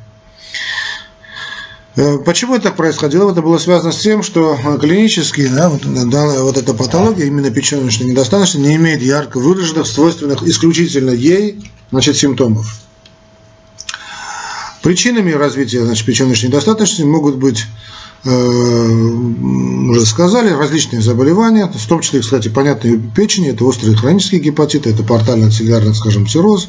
Э, 1.97 2.19
почему 2.19 2.55
это 2.55 2.65
так 2.65 2.77
происходило? 2.77 3.31
Это 3.31 3.43
было 3.43 3.59
связано 3.59 3.93
с 3.93 3.99
тем, 3.99 4.23
что 4.23 4.59
клинически 4.81 5.47
да, 5.49 5.69
вот, 5.69 5.83
данная, 5.83 6.43
вот 6.43 6.57
эта 6.57 6.75
патология, 6.75 7.27
именно 7.27 7.51
печеночная 7.51 8.09
недостаточность, 8.09 8.67
не 8.67 8.77
имеет 8.77 9.03
ярко 9.03 9.39
выраженных, 9.39 9.87
свойственных 9.87 10.43
исключительно 10.43 11.11
ей 11.11 11.71
значит, 11.91 12.17
симптомов. 12.17 12.75
Причинами 14.83 15.33
развития 15.33 15.85
значит, 15.85 16.07
печеночной 16.07 16.49
недостаточности 16.49 17.03
могут 17.03 17.37
быть 17.37 17.67
Э, 17.67 18.12
уже 18.25 20.07
сказали, 20.07 20.51
различные 20.51 21.03
заболевания, 21.03 21.67
в 21.67 21.87
том 21.89 22.01
числе, 22.01 22.21
кстати, 22.21 22.49
понятные 22.49 22.99
печени, 22.99 23.49
это 23.49 23.65
острые 23.65 23.97
хронические 23.97 24.41
гепатиты, 24.41 24.91
это 24.91 25.03
портальный 25.03 25.51
целлярный, 25.51 25.95
скажем, 25.95 26.29
цирроз 26.29 26.69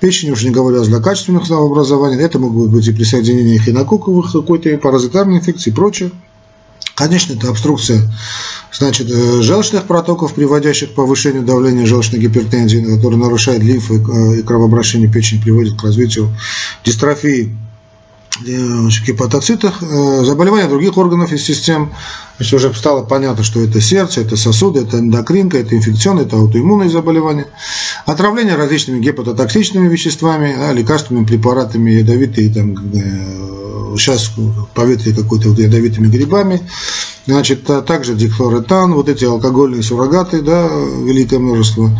печени, 0.00 0.30
уже 0.30 0.46
не 0.46 0.52
говоря 0.52 0.80
о 0.80 0.84
злокачественных 0.84 1.50
новообразованиях, 1.50 2.22
это 2.22 2.38
могут 2.38 2.70
быть 2.70 2.88
и 2.88 2.92
присоединения 2.92 3.58
хинококковых 3.58 4.32
какой-то 4.32 4.76
паразитарной 4.78 5.38
инфекции 5.38 5.70
и 5.70 5.74
прочее. 5.74 6.10
Конечно, 6.94 7.34
это 7.34 7.50
обструкция 7.50 8.02
значит, 8.72 9.08
э, 9.10 9.42
желчных 9.42 9.84
протоков, 9.84 10.34
приводящих 10.34 10.92
к 10.92 10.94
повышению 10.94 11.42
давления 11.42 11.86
желчной 11.86 12.20
гипертензии, 12.20 12.96
который 12.96 13.18
нарушает 13.18 13.62
лимфу 13.62 13.94
и 14.34 14.42
кровообращение 14.42 15.08
печени, 15.08 15.40
приводит 15.40 15.78
к 15.78 15.84
развитию 15.84 16.34
дистрофии 16.84 17.56
гепатоцитах, 18.44 19.82
э, 19.82 20.24
заболевания 20.24 20.68
других 20.68 20.96
органов 20.96 21.32
и 21.32 21.38
систем. 21.38 21.92
Есть 22.38 22.52
уже 22.52 22.72
стало 22.72 23.04
понятно, 23.04 23.42
что 23.42 23.60
это 23.60 23.80
сердце, 23.80 24.20
это 24.20 24.36
сосуды, 24.36 24.80
это 24.80 24.98
эндокринка, 24.98 25.58
это 25.58 25.76
инфекционные, 25.76 26.26
это 26.26 26.36
аутоиммунные 26.36 26.88
заболевания. 26.88 27.46
Отравление 28.06 28.54
различными 28.54 29.00
гепатотоксичными 29.00 29.88
веществами, 29.88 30.54
да, 30.56 30.72
лекарственными 30.72 31.24
препаратами, 31.24 31.90
ядовитые, 31.90 32.54
там, 32.54 32.76
э, 32.94 33.57
сейчас 33.96 34.32
поветрие 34.74 35.14
какой-то 35.14 35.48
вот 35.50 35.58
ядовитыми 35.58 36.08
грибами. 36.08 36.60
Значит, 37.26 37.68
а 37.68 37.82
также 37.82 38.14
дихлоретан, 38.14 38.94
вот 38.94 39.08
эти 39.08 39.24
алкогольные 39.24 39.82
суррогаты, 39.82 40.40
да, 40.40 40.66
великое 40.66 41.38
множество. 41.38 41.90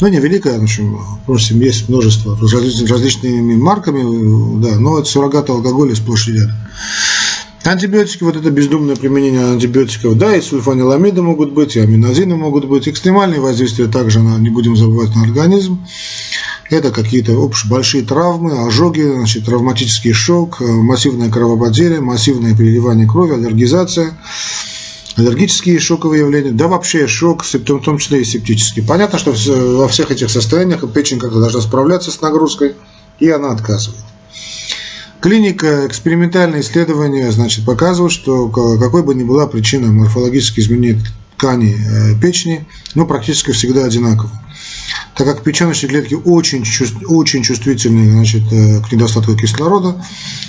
Ну, 0.00 0.08
не 0.08 0.18
великое, 0.18 0.58
в 0.58 0.62
общем, 0.62 1.00
в 1.26 1.32
общем 1.32 1.60
есть 1.60 1.88
множество 1.88 2.36
с 2.36 2.52
различными 2.90 3.56
марками, 3.56 4.60
да, 4.60 4.78
но 4.78 4.98
это 4.98 5.08
суррогаты 5.08 5.52
алкоголя 5.52 5.94
сплошь 5.94 6.28
и 6.28 6.32
рядом. 6.32 6.56
Антибиотики, 7.64 8.22
вот 8.22 8.36
это 8.36 8.50
бездумное 8.50 8.94
применение 8.94 9.44
антибиотиков, 9.44 10.16
да, 10.16 10.36
и 10.36 10.40
сульфаниламиды 10.40 11.20
могут 11.22 11.52
быть, 11.52 11.74
и 11.74 11.80
аминозины 11.80 12.36
могут 12.36 12.66
быть, 12.66 12.86
экстремальные 12.86 13.40
воздействия 13.40 13.88
также, 13.88 14.20
на, 14.20 14.38
не 14.38 14.50
будем 14.50 14.76
забывать, 14.76 15.14
на 15.16 15.22
организм. 15.22 15.84
Это 16.70 16.90
какие-то 16.90 17.50
большие 17.68 18.04
травмы, 18.04 18.66
ожоги, 18.66 19.02
значит, 19.02 19.44
травматический 19.44 20.12
шок, 20.12 20.60
массивная 20.60 21.30
кровопотеря, 21.30 22.00
массивное 22.00 22.56
переливание 22.56 23.06
крови, 23.06 23.34
аллергизация– 23.34 24.16
аллергические 25.16 25.78
шоковые 25.78 26.20
явления, 26.20 26.52
да 26.52 26.68
вообще 26.68 27.06
шок, 27.06 27.42
в 27.42 27.58
том 27.58 27.98
числе 27.98 28.20
и 28.20 28.24
септический. 28.24 28.82
Понятно, 28.82 29.18
что 29.18 29.32
во 29.32 29.88
всех 29.88 30.10
этих 30.10 30.30
состояниях 30.30 30.90
печень 30.92 31.18
как-то 31.18 31.40
должна 31.40 31.60
справляться 31.60 32.10
с 32.10 32.20
нагрузкой, 32.20 32.74
и 33.18 33.28
она 33.30 33.50
отказывает. 33.50 34.00
Клиника, 35.20 35.86
экспериментальные 35.86 36.60
исследования 36.60 37.32
значит, 37.32 37.64
показывают, 37.64 38.12
что 38.12 38.48
какой 38.48 39.02
бы 39.02 39.14
ни 39.14 39.24
была 39.24 39.46
причина 39.46 39.90
морфологических 39.90 40.58
изменений 40.64 41.00
ткани 41.36 41.74
э, 41.74 42.20
печени, 42.20 42.66
ну, 42.94 43.06
практически 43.06 43.52
всегда 43.52 43.84
одинаково. 43.84 44.30
Так 45.16 45.26
как 45.26 45.42
печеночные 45.42 45.88
клетки 45.88 46.14
очень, 46.14 46.64
очень 47.06 47.42
чувствительны 47.42 48.12
значит, 48.12 48.42
э, 48.52 48.80
к 48.82 48.92
недостатку 48.92 49.34
кислорода, 49.34 50.04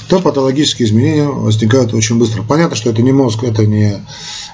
то 0.10 0.20
патологические 0.20 0.88
изменения 0.88 1.28
возникают 1.28 1.94
очень 1.94 2.18
быстро. 2.18 2.44
Понятно, 2.44 2.76
что 2.76 2.90
это 2.90 3.02
не 3.02 3.14
мозг, 3.14 3.44
это 3.44 3.66
не 3.66 4.02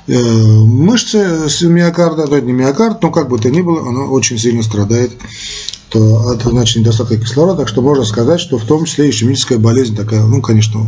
Э, 0.05 0.15
мышцы 0.15 1.47
с 1.47 1.61
миокарда, 1.61 2.27
да, 2.27 2.41
не 2.41 2.51
миокард, 2.51 3.01
но 3.01 3.09
как 3.09 3.29
бы 3.29 3.39
то 3.39 3.49
ни 3.49 3.61
было, 3.61 3.87
она 3.87 4.01
очень 4.01 4.37
сильно 4.37 4.61
страдает 4.61 5.13
от 5.93 6.41
значит, 6.41 6.77
недостатка 6.77 7.17
кислорода, 7.17 7.59
так 7.59 7.67
что 7.67 7.81
можно 7.81 8.03
сказать, 8.03 8.39
что 8.39 8.57
в 8.57 8.65
том 8.65 8.85
числе 8.85 9.09
ишемическая 9.09 9.59
болезнь 9.59 9.95
такая, 9.95 10.23
ну, 10.23 10.41
конечно, 10.41 10.87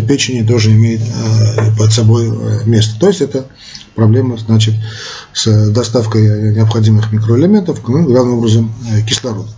печени 0.00 0.46
тоже 0.46 0.70
имеет 0.72 1.00
э, 1.00 1.76
под 1.76 1.92
собой 1.92 2.30
место. 2.64 2.98
То 2.98 3.08
есть 3.08 3.20
это 3.20 3.46
проблема, 3.94 4.38
значит, 4.38 4.74
с 5.32 5.70
доставкой 5.70 6.54
необходимых 6.54 7.12
микроэлементов, 7.12 7.86
ну, 7.86 8.04
главным 8.04 8.38
образом 8.38 8.72
кислорода. 9.06 9.50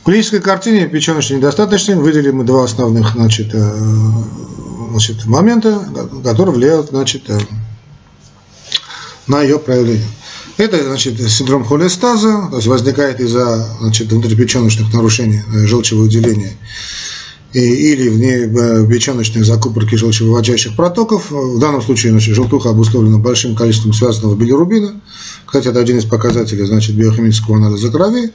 В 0.00 0.04
клинической 0.04 0.40
картине 0.40 0.88
печеночной 0.88 1.36
недостаточности 1.36 1.92
выделили 1.92 2.32
мы 2.32 2.44
два 2.44 2.64
основных 2.64 3.12
значит, 3.12 3.54
значит, 4.92 5.24
момента, 5.26 5.80
которые 6.22 6.54
влияют 6.54 6.90
значит, 6.90 7.28
э, 7.28 7.38
на 9.26 9.42
ее 9.42 9.58
проявление. 9.58 10.06
Это 10.58 10.82
значит, 10.84 11.20
синдром 11.30 11.64
холестаза, 11.64 12.48
то 12.50 12.56
есть 12.56 12.68
возникает 12.68 13.20
из-за 13.20 13.76
значит, 13.80 14.12
внутрипеченочных 14.12 14.92
нарушений 14.92 15.42
э, 15.54 15.66
желчевыделения 15.66 16.52
или 17.52 18.08
внепеченочных 18.08 19.44
закупорки 19.44 19.94
желчевыводящих 19.94 20.76
протоков. 20.76 21.30
В 21.30 21.58
данном 21.58 21.82
случае 21.82 22.12
значит, 22.12 22.34
желтуха 22.34 22.70
обусловлена 22.70 23.18
большим 23.18 23.54
количеством 23.54 23.92
связанного 23.92 24.34
билирубина. 24.34 25.00
Кстати, 25.46 25.68
это 25.68 25.80
один 25.80 25.98
из 25.98 26.04
показателей 26.04 26.64
значит, 26.64 26.96
биохимического 26.96 27.56
анализа 27.56 27.90
крови. 27.90 28.32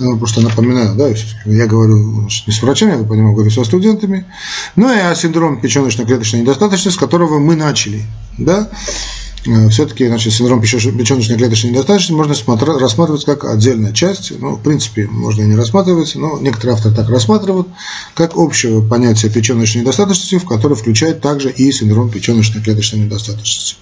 Ну, 0.00 0.18
просто 0.18 0.40
напоминаю, 0.40 0.96
да, 0.96 1.08
я 1.46 1.66
говорю 1.66 2.26
не 2.46 2.52
с 2.52 2.62
врачами, 2.62 2.98
я 2.98 3.04
понимаю, 3.04 3.34
говорю 3.34 3.50
со 3.50 3.62
студентами. 3.62 4.26
Ну 4.74 4.92
и 4.92 4.98
о 4.98 5.14
синдром 5.14 5.60
печеночно-клеточной 5.60 6.40
недостаточности, 6.40 6.96
с 6.96 7.00
которого 7.00 7.38
мы 7.38 7.54
начали, 7.54 8.02
да. 8.36 8.68
Э, 9.46 9.68
Все-таки, 9.68 10.06
значит, 10.06 10.32
синдром 10.32 10.60
печеночной 10.60 11.36
клеточной 11.36 11.70
недостаточности 11.70 12.12
можно 12.12 12.78
рассматривать 12.78 13.24
как 13.24 13.44
отдельная 13.44 13.92
часть. 13.92 14.32
Ну, 14.38 14.56
в 14.56 14.62
принципе, 14.62 15.06
можно 15.06 15.42
и 15.42 15.46
не 15.46 15.56
рассматривать, 15.56 16.14
но 16.14 16.38
некоторые 16.38 16.74
авторы 16.74 16.94
так 16.94 17.08
рассматривают, 17.10 17.68
как 18.14 18.36
общее 18.36 18.82
понятие 18.82 19.30
печеночной 19.30 19.82
недостаточности, 19.82 20.38
в 20.38 20.46
которое 20.46 20.76
включает 20.76 21.20
также 21.20 21.50
и 21.50 21.70
синдром 21.72 22.10
печеночной 22.10 22.62
клеточной 22.62 23.00
недостаточности. 23.00 23.76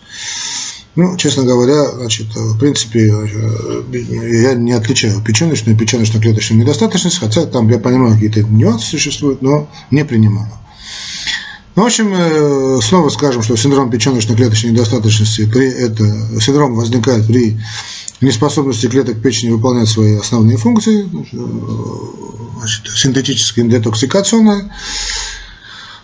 Ну, 0.94 1.16
честно 1.16 1.44
говоря, 1.44 1.90
значит, 1.92 2.26
в 2.34 2.58
принципе, 2.58 3.10
э, 3.10 3.82
я 4.42 4.54
не 4.54 4.72
отличаю 4.72 5.22
печеночную 5.22 5.76
и 5.76 5.78
печеночно-клеточную 5.78 6.58
недостаточность, 6.58 7.18
хотя 7.18 7.46
там, 7.46 7.68
я 7.70 7.78
понимаю, 7.78 8.14
какие-то 8.14 8.42
нюансы 8.42 8.86
существуют, 8.86 9.40
но 9.42 9.70
не 9.90 10.04
принимаю. 10.04 10.50
Ну, 11.74 11.82
в 11.82 11.86
общем, 11.86 12.12
э, 12.14 12.80
снова 12.82 13.08
скажем, 13.08 13.42
что 13.42 13.56
синдром 13.56 13.90
печеночно-клеточной 13.90 14.70
недостаточности 14.70 15.46
при 15.46 15.70
это, 15.70 16.04
синдром 16.40 16.74
возникает 16.74 17.26
при 17.26 17.58
неспособности 18.20 18.86
клеток 18.88 19.22
печени 19.22 19.50
выполнять 19.50 19.88
свои 19.88 20.16
основные 20.16 20.58
функции, 20.58 21.04
э, 21.04 22.58
значит, 22.58 22.86
синтетическая 22.88 23.64
детоксикационная, 23.64 24.70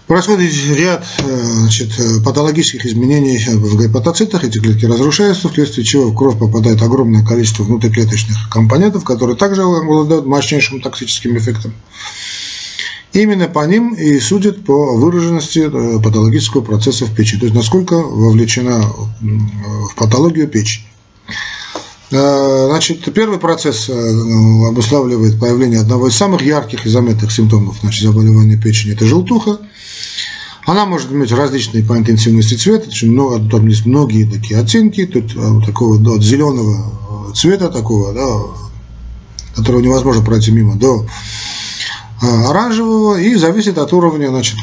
Происходит 0.09 0.51
ряд 0.75 1.05
э, 1.19 1.45
значит, 1.45 1.91
э, 1.99 2.23
патологических 2.25 2.87
изменений 2.87 3.39
в 3.47 3.79
гепатоцитах, 3.79 4.43
эти 4.43 4.59
клетки 4.59 4.87
разрушаются, 4.87 5.51
вследствие 5.51 5.85
чего 5.85 6.07
в 6.07 6.15
кровь 6.15 6.39
попадает 6.39 6.81
огромное 6.81 7.23
количество 7.23 7.63
внутриклеточных 7.63 8.49
компонентов, 8.49 9.05
которые 9.05 9.37
также 9.37 9.65
обладают 9.65 10.25
мощнейшим 10.25 10.81
токсическим 10.81 11.37
эффектом. 11.37 11.75
Именно 13.13 13.49
по 13.49 13.67
ним 13.67 13.95
и 13.95 14.21
судят 14.21 14.65
по 14.65 14.97
выраженности 14.97 15.61
э, 15.61 16.03
патологического 16.03 16.61
процесса 16.61 17.07
в 17.07 17.15
печени, 17.15 17.41
то 17.41 17.47
есть 17.47 17.57
насколько 17.57 17.95
вовлечена 17.95 18.83
в 19.21 19.95
патологию 19.97 20.47
печень. 20.47 20.83
Значит, 22.11 23.13
первый 23.13 23.39
процесс 23.39 23.91
обуславливает 23.91 25.39
появление 25.39 25.81
одного 25.81 26.09
из 26.09 26.17
самых 26.17 26.41
ярких 26.41 26.87
и 26.87 26.89
заметных 26.89 27.31
симптомов 27.31 27.77
значит, 27.83 28.03
заболевания 28.03 28.57
печени– 28.57 28.93
это 28.95 29.05
желтуха. 29.05 29.59
Она 30.65 30.87
может 30.87 31.13
иметь 31.13 31.33
различные 31.33 31.85
по 31.85 31.99
интенсивности 31.99 32.55
цвета, 32.55 32.89
много, 33.07 33.47
там 33.51 33.67
есть 33.69 33.85
многие 33.85 34.25
такие 34.25 34.59
оттенки, 34.59 35.05
тут 35.05 35.35
такого 35.67 35.99
до 35.99 36.19
зеленого 36.19 37.33
цвета 37.35 37.69
такого, 37.69 38.13
да, 38.15 38.41
которого 39.55 39.81
невозможно 39.81 40.23
пройти 40.23 40.51
мимо, 40.51 40.77
до 40.77 41.05
а, 41.05 41.07
оранжевого 42.21 43.19
и 43.21 43.35
зависит 43.35 43.79
от 43.79 43.93
уровня 43.93 44.29
значит, 44.29 44.57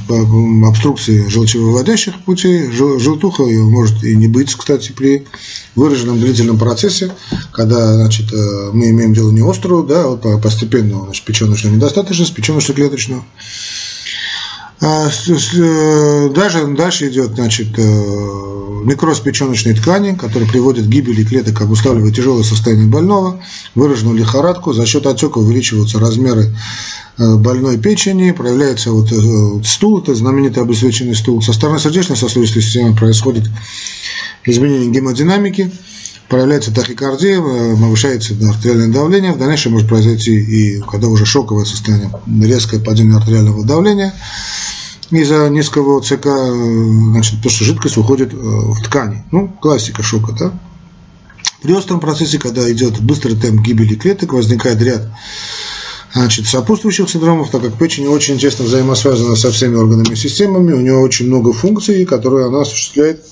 обструкции 0.66 1.28
желчевыводящих 1.28 2.20
путей. 2.24 2.70
Желтуха 2.72 3.44
может 3.44 4.04
и 4.04 4.16
не 4.16 4.28
быть, 4.28 4.54
кстати, 4.54 4.92
при 4.92 5.26
выраженном 5.76 6.20
длительном 6.20 6.58
процессе, 6.58 7.12
когда 7.52 7.94
значит, 7.94 8.32
э, 8.34 8.70
мы 8.74 8.90
имеем 8.90 9.14
дело 9.14 9.32
не 9.32 9.48
острую, 9.48 9.84
да, 9.84 10.04
а 10.04 10.08
вот 10.08 10.42
постепенную 10.42 11.06
значит, 11.06 11.26
печеночную 11.26 11.76
недостаточность, 11.76 12.34
печеночно-клеточную. 12.34 13.24
А, 14.88 15.10
э, 15.10 16.30
даже 16.30 16.68
дальше 16.68 17.10
идет 17.10 17.32
значит, 17.32 17.70
э, 17.76 17.82
некроз 18.86 19.20
печеночной 19.20 19.74
ткани, 19.74 20.14
который 20.14 20.48
приводит 20.48 20.86
к 20.86 20.90
гибели 20.90 21.24
клеток, 21.24 21.60
обуславливая 21.60 22.12
тяжелое 22.12 22.44
состояние 22.44 22.86
больного, 22.86 23.42
выраженную 23.74 24.16
лихорадку. 24.16 24.74
За 24.74 24.86
счет 24.86 25.08
отека 25.08 25.40
увеличиваются 25.40 25.98
размеры 25.98 26.56
э, 27.18 27.36
больной 27.36 27.80
печени, 27.80 28.30
проявляется 28.30 28.92
вот 28.92 29.10
стул, 29.66 30.02
это 30.04 30.14
знаменитый 30.14 30.62
обесцвеченный 30.62 31.16
стул. 31.16 31.42
Со 31.42 31.54
стороны 31.54 31.80
сердечно-сосудистой 31.80 32.62
системы 32.62 32.96
происходит 32.96 33.46
изменение 34.46 34.92
гемодинамики, 34.92 35.72
проявляется 36.30 36.72
тахикардия, 36.72 37.42
повышается 37.42 38.36
артериальное 38.36 38.90
давление, 38.90 39.34
в 39.34 39.40
дальнейшем 39.40 39.72
может 39.72 39.90
произойти 39.90 40.36
и 40.36 40.80
когда 40.82 41.08
уже 41.08 41.26
шоковое 41.26 41.66
состояние, 41.66 42.12
резкое 42.40 42.80
падение 42.80 43.18
артериального 43.18 43.66
давления– 43.66 44.14
из-за 45.12 45.50
низкого 45.50 46.00
ОЦК, 46.00 46.28
значит, 47.12 47.42
то, 47.42 47.50
что 47.50 47.64
жидкость 47.64 47.98
уходит 47.98 48.34
э, 48.34 48.38
в 48.38 48.82
ткани. 48.82 49.24
Ну, 49.32 49.48
классика 49.48 50.04
шока, 50.04 50.34
да? 50.34 50.60
При 51.62 51.74
остром 51.74 52.00
процессе, 52.00 52.38
когда 52.38 52.72
идет 52.72 53.02
быстрый 53.02 53.36
темп 53.36 53.62
гибели 53.62 53.96
клеток, 53.96 54.34
возникает 54.34 54.82
ряд 54.82 55.10
значит, 56.14 56.48
сопутствующих 56.48 57.10
синдромов, 57.10 57.50
так 57.50 57.62
как 57.62 57.78
печень 57.78 58.08
очень 58.08 58.40
тесно 58.40 58.66
взаимосвязана 58.66 59.36
со 59.36 59.52
всеми 59.52 59.76
органами 59.76 60.14
и 60.14 60.16
системами, 60.16 60.74
у 60.74 60.80
нее 60.80 60.98
очень 60.98 61.28
много 61.28 61.54
функций, 61.54 62.06
которые 62.06 62.48
она 62.48 62.62
осуществляет 62.62 63.26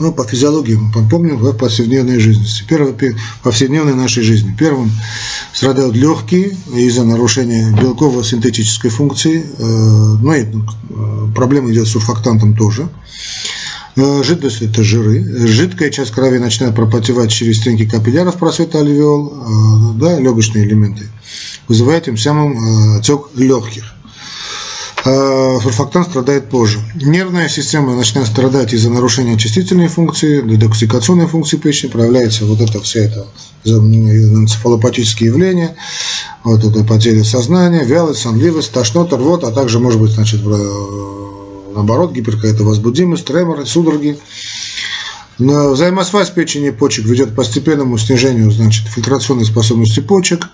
ну, 0.00 0.12
по 0.12 0.24
физиологии, 0.24 0.74
мы 0.74 1.08
помним, 1.08 1.36
в 1.36 1.52
повседневной 1.52 2.18
жизни. 2.18 2.46
Первое, 2.68 2.94
повседневной 3.42 3.94
нашей 3.94 4.22
жизни. 4.22 4.54
Первым 4.58 4.90
страдают 5.52 5.94
легкие 5.94 6.56
из-за 6.74 7.04
нарушения 7.04 7.70
белково-синтетической 7.72 8.90
функции. 8.90 9.44
Э, 9.58 9.62
ну, 9.62 10.32
и 10.32 10.44
э, 10.44 11.32
проблема 11.34 11.70
идет 11.72 11.86
с 11.88 11.92
сурфактантом 11.92 12.56
тоже. 12.56 12.88
Э, 13.96 14.22
жидкость– 14.22 14.60
это 14.62 14.82
жиры. 14.82 15.46
Жидкая 15.46 15.90
часть 15.90 16.10
крови 16.10 16.38
начинает 16.38 16.74
пропотевать 16.74 17.30
через 17.30 17.58
стенки 17.58 17.86
капилляров 17.86 18.36
просвета 18.36 18.80
альвеол, 18.80 19.94
да, 19.96 20.18
легочные 20.18 20.64
элементы, 20.64 21.06
вызывая 21.68 22.00
тем 22.00 22.16
самым 22.16 22.98
отек 22.98 23.28
легких. 23.34 23.95
Сурфактан 25.06 26.04
страдает 26.04 26.48
позже. 26.48 26.80
Нервная 26.96 27.48
система 27.48 27.94
начинает 27.94 28.28
страдать 28.28 28.72
из-за 28.72 28.90
нарушения 28.90 29.34
очистительной 29.34 29.86
функции, 29.86 30.42
детоксикационной 30.42 31.28
функции 31.28 31.56
печени, 31.58 31.90
проявляется 31.90 32.44
вот 32.44 32.60
это 32.60 32.80
все 32.80 33.04
это 33.04 33.26
энцефалопатические 33.64 35.28
явления, 35.28 35.76
вот 36.42 36.64
это 36.64 36.82
потеря 36.82 37.22
сознания, 37.22 37.84
вялость, 37.84 38.22
сонливость, 38.22 38.72
тошнота, 38.72 39.16
рвот, 39.16 39.44
а 39.44 39.52
также 39.52 39.78
может 39.78 40.00
быть 40.00 40.10
значит, 40.10 40.40
наоборот 40.44 42.12
гипер 42.12 42.34
какая-то 42.36 42.64
возбудимость, 42.64 43.26
треморы, 43.26 43.64
судороги. 43.64 44.18
Но 45.38 45.70
взаимосвязь 45.70 46.30
печени 46.30 46.68
и 46.68 46.72
почек 46.72 47.04
ведет 47.04 47.30
к 47.30 47.34
постепенному 47.34 47.98
снижению 47.98 48.50
значит, 48.50 48.88
фильтрационной 48.88 49.44
способности 49.44 50.00
почек, 50.00 50.48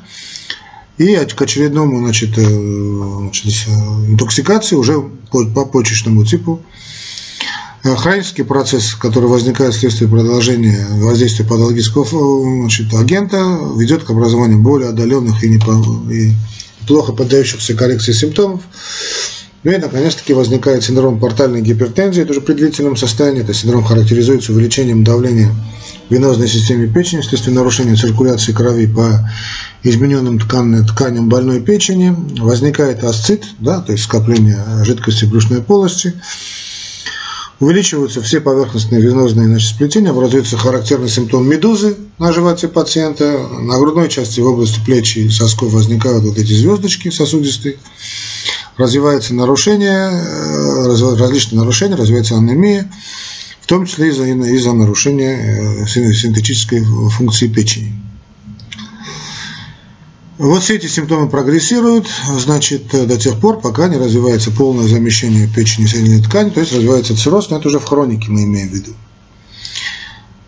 и 0.98 1.14
к 1.16 1.42
очередному 1.42 1.98
значит, 1.98 2.36
э, 2.36 2.42
значит, 2.42 3.68
интоксикации 4.08 4.76
уже 4.76 5.00
по, 5.30 5.46
по 5.46 5.64
почечному 5.64 6.24
типу. 6.24 6.62
Э, 7.84 7.96
хронический 7.96 8.44
процесс, 8.44 8.94
который 8.94 9.28
возникает 9.28 9.74
вследствие 9.74 10.08
продолжения 10.08 10.86
воздействия 11.00 11.44
патологического 11.44 12.04
э, 12.04 12.60
значит, 12.60 12.94
агента, 12.94 13.58
ведет 13.76 14.04
к 14.04 14.10
образованию 14.10 14.60
более 14.60 14.90
отдаленных 14.90 15.42
и, 15.42 15.48
не, 15.48 15.56
и 16.14 16.32
плохо 16.86 17.12
поддающихся 17.12 17.74
коррекции 17.74 18.12
симптомов. 18.12 18.62
Ну 19.64 19.70
и, 19.70 19.76
наконец-таки, 19.76 20.32
возникает 20.32 20.82
синдром 20.82 21.20
портальной 21.20 21.62
гипертензии, 21.62 22.24
тоже 22.24 22.40
при 22.40 22.54
длительном 22.54 22.96
состоянии. 22.96 23.42
Этот 23.42 23.54
синдром 23.54 23.84
характеризуется 23.84 24.52
увеличением 24.52 25.04
давления 25.04 25.54
в 26.08 26.12
венозной 26.12 26.48
системе 26.48 26.88
печени 26.88 27.20
вследствие 27.20 27.54
нарушения 27.54 27.94
циркуляции 27.94 28.52
крови 28.52 28.86
по 28.86 29.30
измененным 29.84 30.40
тканным, 30.40 30.84
тканям 30.84 31.28
больной 31.28 31.60
печени. 31.60 32.14
Возникает 32.40 33.04
асцит, 33.04 33.44
да, 33.60 33.80
то 33.80 33.92
есть 33.92 34.04
скопление 34.04 34.64
жидкости 34.84 35.26
брюшной 35.26 35.62
полости. 35.62 36.14
Увеличиваются 37.60 38.20
все 38.20 38.40
поверхностные 38.40 39.00
венозные 39.00 39.46
значит, 39.46 39.70
сплетения, 39.70 40.10
образуется 40.10 40.56
характерный 40.56 41.08
симптом 41.08 41.48
медузы 41.48 41.96
на 42.18 42.32
животе 42.32 42.66
пациента. 42.66 43.38
На 43.60 43.78
грудной 43.78 44.08
части 44.08 44.40
в 44.40 44.46
области 44.46 44.80
плеч 44.84 45.16
и 45.16 45.30
сосков 45.30 45.72
возникают 45.72 46.24
вот 46.24 46.36
эти 46.36 46.52
звездочки 46.52 47.10
сосудистые 47.10 47.76
развивается 48.76 49.34
нарушение, 49.34 50.10
э, 50.10 51.16
различные 51.16 51.60
нарушения, 51.60 51.94
развивается 51.94 52.36
анемия, 52.36 52.90
в 53.60 53.66
том 53.66 53.86
числе 53.86 54.08
из-за 54.08 54.24
из 54.24 54.66
нарушения 54.66 55.82
э, 55.82 55.86
синтетической 55.86 56.82
функции 56.82 57.48
печени. 57.48 57.92
Вот 60.38 60.62
все 60.62 60.74
эти 60.74 60.86
симптомы 60.86 61.28
прогрессируют, 61.28 62.08
значит, 62.40 62.88
до 62.90 63.16
тех 63.16 63.38
пор, 63.38 63.60
пока 63.60 63.86
не 63.86 63.96
развивается 63.96 64.50
полное 64.50 64.88
замещение 64.88 65.46
печени 65.46 65.86
соединительной 65.86 66.24
ткани, 66.24 66.50
то 66.50 66.60
есть 66.60 66.72
развивается 66.72 67.16
цирроз, 67.16 67.50
но 67.50 67.58
это 67.58 67.68
уже 67.68 67.78
в 67.78 67.84
хронике 67.84 68.28
мы 68.28 68.44
имеем 68.44 68.70
в 68.70 68.72
виду. 68.72 68.92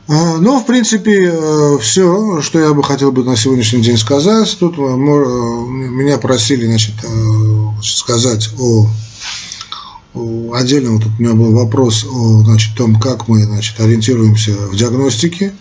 А, 0.06 0.38
ну, 0.38 0.60
в 0.60 0.66
принципе, 0.66 1.30
э, 1.32 1.78
все, 1.80 2.42
что 2.42 2.58
я 2.58 2.74
бы 2.74 2.82
хотел 2.82 3.10
бы 3.12 3.24
на 3.24 3.36
сегодняшний 3.36 3.80
день 3.80 3.96
сказать. 3.96 4.54
Тут 4.58 4.76
меня 4.76 6.18
просили, 6.18 6.66
значит, 6.66 6.94
сказать 7.82 8.50
о, 8.58 8.86
о 10.14 10.52
отдельно 10.54 10.92
вот 10.92 11.06
у 11.06 11.22
меня 11.22 11.34
был 11.34 11.52
вопрос 11.52 12.04
о 12.04 12.42
значит, 12.42 12.74
том, 12.76 12.98
как 12.98 13.28
мы 13.28 13.44
значит, 13.44 13.80
ориентируемся 13.80 14.52
в 14.52 14.76
диагностике. 14.76 15.54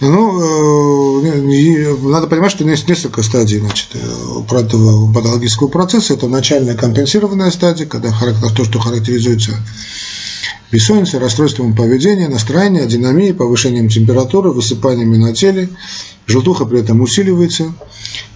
Ну, 0.00 1.20
э, 1.20 1.96
надо 2.02 2.26
понимать, 2.26 2.50
что 2.50 2.68
есть 2.68 2.88
несколько 2.88 3.22
стадий 3.22 3.60
значит, 3.60 3.88
этого 3.94 5.12
патологического 5.12 5.68
процесса. 5.68 6.14
Это 6.14 6.28
начальная 6.28 6.74
компенсированная 6.76 7.50
стадия, 7.50 7.86
когда 7.86 8.10
то, 8.54 8.64
что 8.64 8.80
характеризуется 8.80 9.56
бессонницей, 10.74 11.20
расстройством 11.20 11.76
поведения, 11.76 12.28
настроения, 12.28 12.84
динамией, 12.86 13.32
повышением 13.32 13.88
температуры, 13.88 14.50
высыпаниями 14.50 15.16
на 15.16 15.32
теле, 15.32 15.68
желтуха 16.26 16.64
при 16.64 16.80
этом 16.80 17.00
усиливается. 17.00 17.72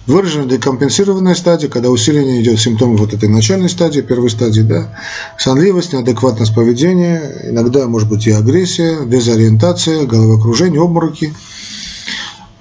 Выражена 0.07 0.45
декомпенсированная 0.45 1.35
стадия, 1.35 1.67
когда 1.67 1.89
усиление 1.89 2.41
идет 2.41 2.59
симптомов 2.59 3.01
вот 3.01 3.13
этой 3.13 3.27
начальной 3.27 3.69
стадии, 3.69 3.99
первой 3.99 4.29
стадии, 4.29 4.61
да, 4.61 4.97
сонливость, 5.37 5.91
неадекватность 5.91 6.55
поведения, 6.55 7.21
иногда 7.43 7.87
может 7.87 8.07
быть 8.07 8.25
и 8.25 8.31
агрессия, 8.31 9.05
дезориентация, 9.05 10.05
головокружение, 10.05 10.81
обмороки, 10.81 11.33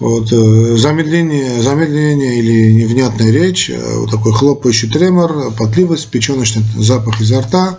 вот, 0.00 0.32
э, 0.32 0.76
замедление, 0.76 1.62
замедление 1.62 2.38
или 2.40 2.72
невнятная 2.72 3.30
речь, 3.30 3.70
э, 3.70 3.98
вот 3.98 4.10
такой 4.10 4.32
хлопающий 4.32 4.90
тремор, 4.90 5.52
потливость, 5.56 6.08
печеночный 6.08 6.64
запах 6.76 7.20
изо 7.20 7.40
рта, 7.40 7.78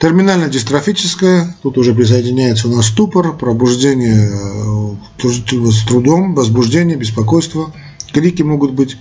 Терминально-дистрофическая, 0.00 1.54
тут 1.62 1.76
уже 1.76 1.94
присоединяется 1.94 2.68
у 2.68 2.74
нас 2.74 2.86
ступор, 2.86 3.36
пробуждение 3.36 4.30
э, 4.32 5.30
с 5.70 5.84
трудом, 5.86 6.34
возбуждение, 6.34 6.96
беспокойство, 6.96 7.70
крики 8.10 8.40
могут 8.40 8.72
быть, 8.72 8.96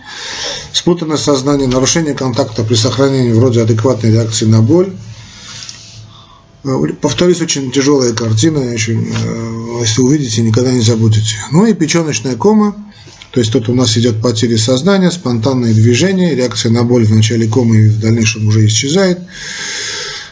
спутанное 0.73 1.15
сознание, 1.15 1.69
нарушение 1.69 2.15
контакта 2.15 2.65
при 2.65 2.75
сохранении 2.75 3.31
вроде 3.31 3.61
адекватной 3.61 4.11
реакции 4.11 4.45
на 4.45 4.61
боль. 4.61 4.93
Э, 6.65 6.75
повторюсь, 6.99 7.39
очень 7.39 7.71
тяжелая 7.71 8.11
картина, 8.11 8.59
очень, 8.59 9.07
э, 9.07 9.79
если 9.79 10.01
увидите, 10.01 10.41
никогда 10.41 10.73
не 10.73 10.81
забудете. 10.81 11.37
Ну 11.53 11.65
и 11.65 11.73
печеночная 11.73 12.35
кома, 12.35 12.75
то 13.31 13.39
есть 13.39 13.53
тут 13.53 13.69
у 13.69 13.73
нас 13.73 13.97
идет 13.97 14.21
потеря 14.21 14.57
сознания, 14.57 15.11
спонтанные 15.11 15.73
движения, 15.73 16.35
реакция 16.35 16.73
на 16.73 16.83
боль 16.83 17.05
в 17.05 17.15
начале 17.15 17.47
комы 17.47 17.77
и 17.77 17.87
в 17.87 18.01
дальнейшем 18.01 18.47
уже 18.47 18.65
исчезает. 18.65 19.19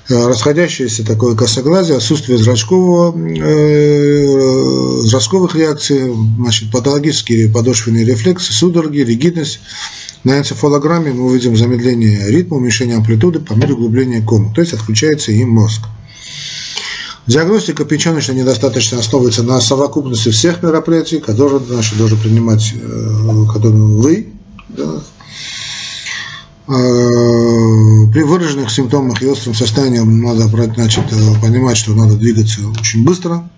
Э, 0.10 0.26
расходящееся 0.26 1.06
такое 1.06 1.36
косоглазие, 1.36 1.98
отсутствие 1.98 2.38
зрачкового, 2.38 3.14
э, 3.18 5.02
зрачковых 5.02 5.54
реакций, 5.56 6.14
значит, 6.38 6.72
патологические 6.72 7.50
подошвенные 7.50 8.06
рефлексы, 8.06 8.54
судороги, 8.54 9.00
ригидность. 9.00 9.60
На 10.24 10.40
энцефалограмме 10.40 11.12
мы 11.12 11.26
увидим 11.26 11.58
замедление 11.58 12.30
ритма, 12.30 12.58
уменьшение 12.58 12.96
амплитуды 12.96 13.40
по 13.40 13.54
мере 13.54 13.74
углубления 13.74 14.22
комы, 14.22 14.54
то 14.54 14.62
есть 14.62 14.74
отключается 14.74 15.34
им 15.34 15.50
мозг. 15.50 15.82
Диагностика 17.28 17.84
печеночной 17.84 18.36
недостаточно 18.36 19.00
основывается 19.00 19.44
на 19.44 19.60
совокупности 19.60 20.30
всех 20.30 20.64
мероприятий, 20.64 21.20
которые 21.20 21.60
значит, 21.60 21.98
должен 21.98 22.18
принимать 22.18 22.74
э, 22.74 23.46
которые 23.52 23.76
вы, 23.76 24.28
да, 24.70 25.04
при 26.68 28.24
выраженных 28.24 28.70
симптомах 28.70 29.22
и 29.22 29.28
остром 29.28 29.54
состоянии 29.54 30.00
надо 30.00 30.48
значит, 30.76 31.06
э, 31.12 31.42
понимать, 31.42 31.78
что 31.78 31.94
надо 31.94 32.16
двигаться 32.16 32.62
очень 32.68 33.06
быстро. 33.06 33.50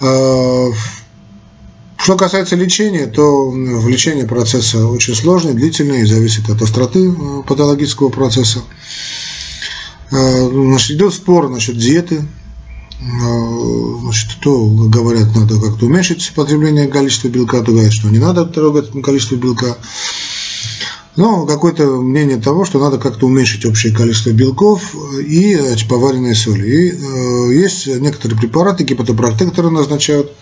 Э, 0.00 0.70
Что 2.04 2.16
касается 2.16 2.54
лечения, 2.56 3.06
то 3.06 3.50
в 3.50 3.88
лечении 3.88 4.24
процесса 4.24 4.86
очень 4.86 5.14
сложный, 5.14 5.54
длительный 5.54 6.02
и 6.02 6.06
зависит 6.06 6.50
от 6.50 6.60
остроты 6.60 7.08
э, 7.08 7.42
патологического 7.46 8.10
процесса. 8.10 8.60
Э, 10.10 10.50
значит, 10.50 10.90
идет 10.92 11.14
спор 11.14 11.48
насчет 11.48 11.78
диеты. 11.78 12.16
Э, 13.00 13.98
значит, 14.02 14.38
то 14.42 14.66
говорят, 14.66 15.34
надо 15.34 15.58
как-то 15.58 15.86
уменьшить 15.86 16.32
потребление 16.34 16.88
количества 16.88 17.28
белка, 17.28 17.60
то 17.60 17.72
говорят, 17.72 17.92
что 17.92 18.10
не 18.10 18.18
надо 18.18 18.44
трогать 18.44 18.90
количество 19.02 19.36
белка. 19.36 19.78
Но 21.16 21.46
какое-то 21.46 22.00
мнение 22.00 22.38
того, 22.38 22.64
что 22.64 22.80
надо 22.80 22.98
как-то 22.98 23.26
уменьшить 23.26 23.64
общее 23.66 23.94
количество 23.94 24.30
белков 24.30 24.94
и 25.20 25.56
поваренной 25.88 26.34
соли. 26.34 26.66
И 26.66 26.90
э, 26.90 27.54
есть 27.54 27.86
некоторые 27.86 28.38
препараты, 28.38 28.82
гепатопротекторы 28.82 29.70
назначают, 29.70 30.32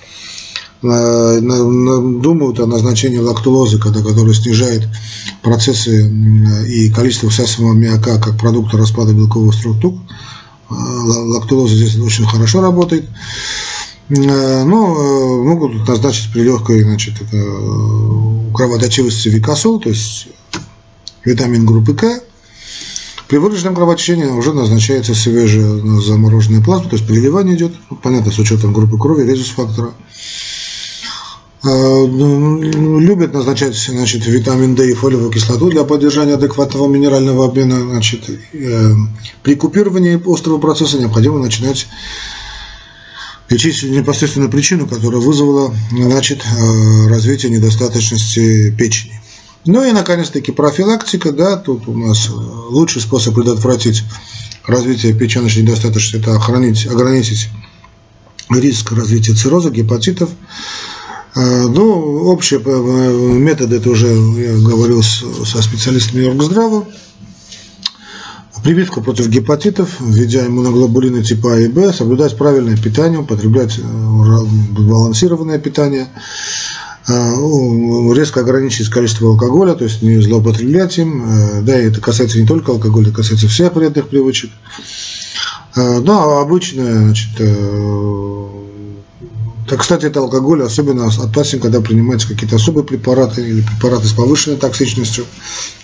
э, 0.82 1.40
думают 1.40 2.60
о 2.60 2.66
назначении 2.66 3.18
лактулозы, 3.18 3.78
когда, 3.78 4.00
которая 4.02 4.32
снижает 4.32 4.88
процессы 5.42 6.10
и 6.68 6.90
количество 6.90 7.28
всасываемого 7.28 7.76
аммиака 7.76 8.18
как 8.18 8.38
продукта 8.38 8.78
распада 8.78 9.12
белковых 9.12 9.54
структур. 9.54 9.94
Э, 10.70 10.74
лактулоза 10.74 11.74
здесь 11.74 11.98
очень 11.98 12.26
хорошо 12.26 12.62
работает. 12.62 13.04
Э, 14.08 14.14
э, 14.14 14.64
могут 14.64 15.86
назначить 15.86 16.32
при 16.32 16.42
легкой 16.42 16.82
значит, 16.82 17.14
кровоточивости 18.52 19.28
викосол, 19.28 19.80
то 19.80 19.88
есть 19.88 20.28
витамин 21.24 21.66
группы 21.66 21.94
К. 21.94 22.22
При 23.28 23.38
вырожденном 23.38 23.76
кровотечении 23.76 24.26
уже 24.26 24.52
назначается 24.52 25.14
свежая 25.14 25.80
замороженная 26.00 26.62
плазма, 26.62 26.90
то 26.90 26.96
есть 26.96 27.08
переливание 27.08 27.56
идет, 27.56 27.72
ну, 27.88 27.96
понятно, 27.96 28.30
с 28.30 28.38
учетом 28.38 28.72
группы 28.74 28.98
крови, 28.98 29.24
резус-фактора. 29.24 29.94
А, 31.64 32.06
ну, 32.06 32.98
любят 32.98 33.32
назначать 33.32 33.76
значит, 33.76 34.26
витамин 34.26 34.74
D 34.74 34.90
и 34.90 34.94
фолиевую 34.94 35.30
кислоту 35.30 35.70
для 35.70 35.84
поддержания 35.84 36.34
адекватного 36.34 36.88
минерального 36.88 37.44
обмена. 37.46 37.80
Значит, 37.80 38.28
э, 38.52 38.94
при 39.42 39.54
купировании 39.54 40.20
острого 40.26 40.58
процесса 40.58 40.98
необходимо 40.98 41.38
начинать 41.38 41.86
лечить 43.52 43.82
непосредственно 43.82 44.48
причину, 44.48 44.86
которая 44.86 45.20
вызвала 45.20 45.74
значит, 45.90 46.42
э, 46.44 47.08
развитие 47.08 47.52
недостаточности 47.52 48.70
печени. 48.70 49.20
Ну 49.64 49.84
и, 49.84 49.92
наконец-таки, 49.92 50.50
профилактика, 50.50 51.32
да, 51.32 51.56
тут 51.56 51.86
у 51.86 51.96
нас 51.96 52.28
э, 52.28 52.32
лучший 52.32 53.02
способ 53.02 53.34
предотвратить 53.34 54.02
развитие 54.66 55.12
печеночной 55.12 55.62
недостаточности– 55.62 56.16
это 56.22 56.34
охранить, 56.34 56.86
ограничить 56.86 57.48
риск 58.50 58.92
развития 58.92 59.34
цирроза, 59.34 59.70
гепатитов. 59.70 60.30
Э, 61.36 61.66
ну, 61.68 62.24
общие 62.24 62.60
методы, 62.60 63.76
это 63.76 63.90
уже 63.90 64.08
я 64.08 64.56
говорил 64.58 65.02
со 65.02 65.62
специалистами 65.62 66.26
Оргздрава. 66.26 66.86
Прививка 68.62 69.00
против 69.00 69.28
гепатитов, 69.28 70.00
введя 70.00 70.46
иммуноглобулины 70.46 71.22
типа 71.24 71.54
А 71.54 71.58
и 71.58 71.68
Б, 71.68 71.92
соблюдать 71.92 72.36
правильное 72.36 72.76
питание, 72.76 73.18
употреблять 73.18 73.80
балансированное 73.80 75.58
питание, 75.58 76.06
а, 77.08 77.34
резко 78.14 78.40
ограничить 78.40 78.88
количество 78.88 79.28
алкоголя, 79.28 79.74
то 79.74 79.82
есть 79.82 80.02
не 80.02 80.20
злоупотреблять 80.22 80.96
им. 80.98 81.24
Э, 81.24 81.62
да, 81.62 81.80
и 81.80 81.86
это 81.86 82.00
касается 82.00 82.38
не 82.38 82.46
только 82.46 82.70
алкоголя, 82.70 83.08
это 83.08 83.16
касается 83.16 83.48
всех 83.48 83.74
вредных 83.74 84.08
привычек. 84.08 84.50
А, 85.74 86.00
да, 86.00 86.40
обычно, 86.40 86.84
значит, 86.84 87.30
э, 87.38 88.46
так, 89.68 89.80
кстати, 89.80 90.04
это 90.06 90.20
алкоголь 90.20 90.62
особенно 90.62 91.06
опасен, 91.06 91.60
когда 91.60 91.80
принимаются 91.80 92.28
какие-то 92.28 92.56
особые 92.56 92.84
препараты 92.84 93.40
или 93.40 93.62
препараты 93.62 94.06
с 94.06 94.12
повышенной 94.12 94.58
токсичностью. 94.58 95.24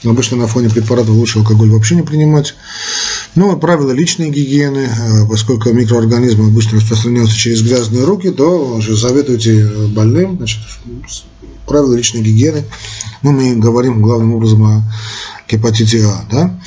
Обычно 0.04 0.36
на 0.36 0.46
фоне 0.46 0.68
препаратов 0.68 1.14
лучше 1.14 1.38
алкоголь 1.38 1.70
вообще 1.70 1.94
не 1.94 2.02
принимать. 2.02 2.54
Ну, 3.34 3.56
правила 3.56 3.92
личной 3.92 4.30
гигиены, 4.30 4.90
э, 4.90 5.28
поскольку 5.28 5.72
микроорганизмы 5.72 6.48
обычно 6.48 6.80
распространяются 6.80 7.36
через 7.36 7.62
грязные 7.62 8.04
руки, 8.04 8.30
то 8.30 8.74
уже 8.76 8.96
советуйте 8.96 9.64
больным, 9.88 10.36
значит, 10.36 10.58
правила 11.66 11.94
личной 11.94 12.20
гигиены. 12.20 12.64
Ну, 13.22 13.32
мы 13.32 13.56
говорим 13.56 14.02
главным 14.02 14.34
образом 14.34 14.64
о 14.64 14.82
гепатите 15.48 16.04
А, 16.04 16.26
да. 16.30 16.60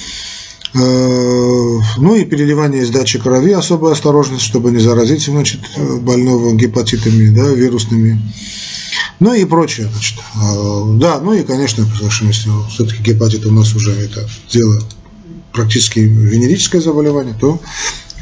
Э, 0.73 1.79
ну 1.97 2.15
и 2.15 2.23
переливание 2.23 2.81
и 2.81 2.85
сдачи 2.85 3.19
крови, 3.19 3.51
особая 3.51 3.93
осторожность, 3.93 4.43
чтобы 4.43 4.71
не 4.71 4.79
заразить 4.79 5.25
значит, 5.25 5.59
больного 6.01 6.53
гепатитами 6.55 7.29
да, 7.29 7.47
вирусными. 7.47 8.21
Ну 9.19 9.33
и 9.33 9.45
прочее. 9.45 9.89
Значит. 9.91 10.19
Э, 10.35 10.83
да, 10.97 11.19
ну 11.19 11.33
и, 11.33 11.43
конечно, 11.43 11.85
если 12.21 12.49
все-таки 12.69 13.03
гепатит 13.03 13.45
у 13.45 13.51
нас 13.51 13.75
уже 13.75 13.91
это 13.91 14.27
дело 14.49 14.81
практически 15.51 15.99
венерическое 15.99 16.81
заболевание, 16.81 17.35
то 17.39 17.59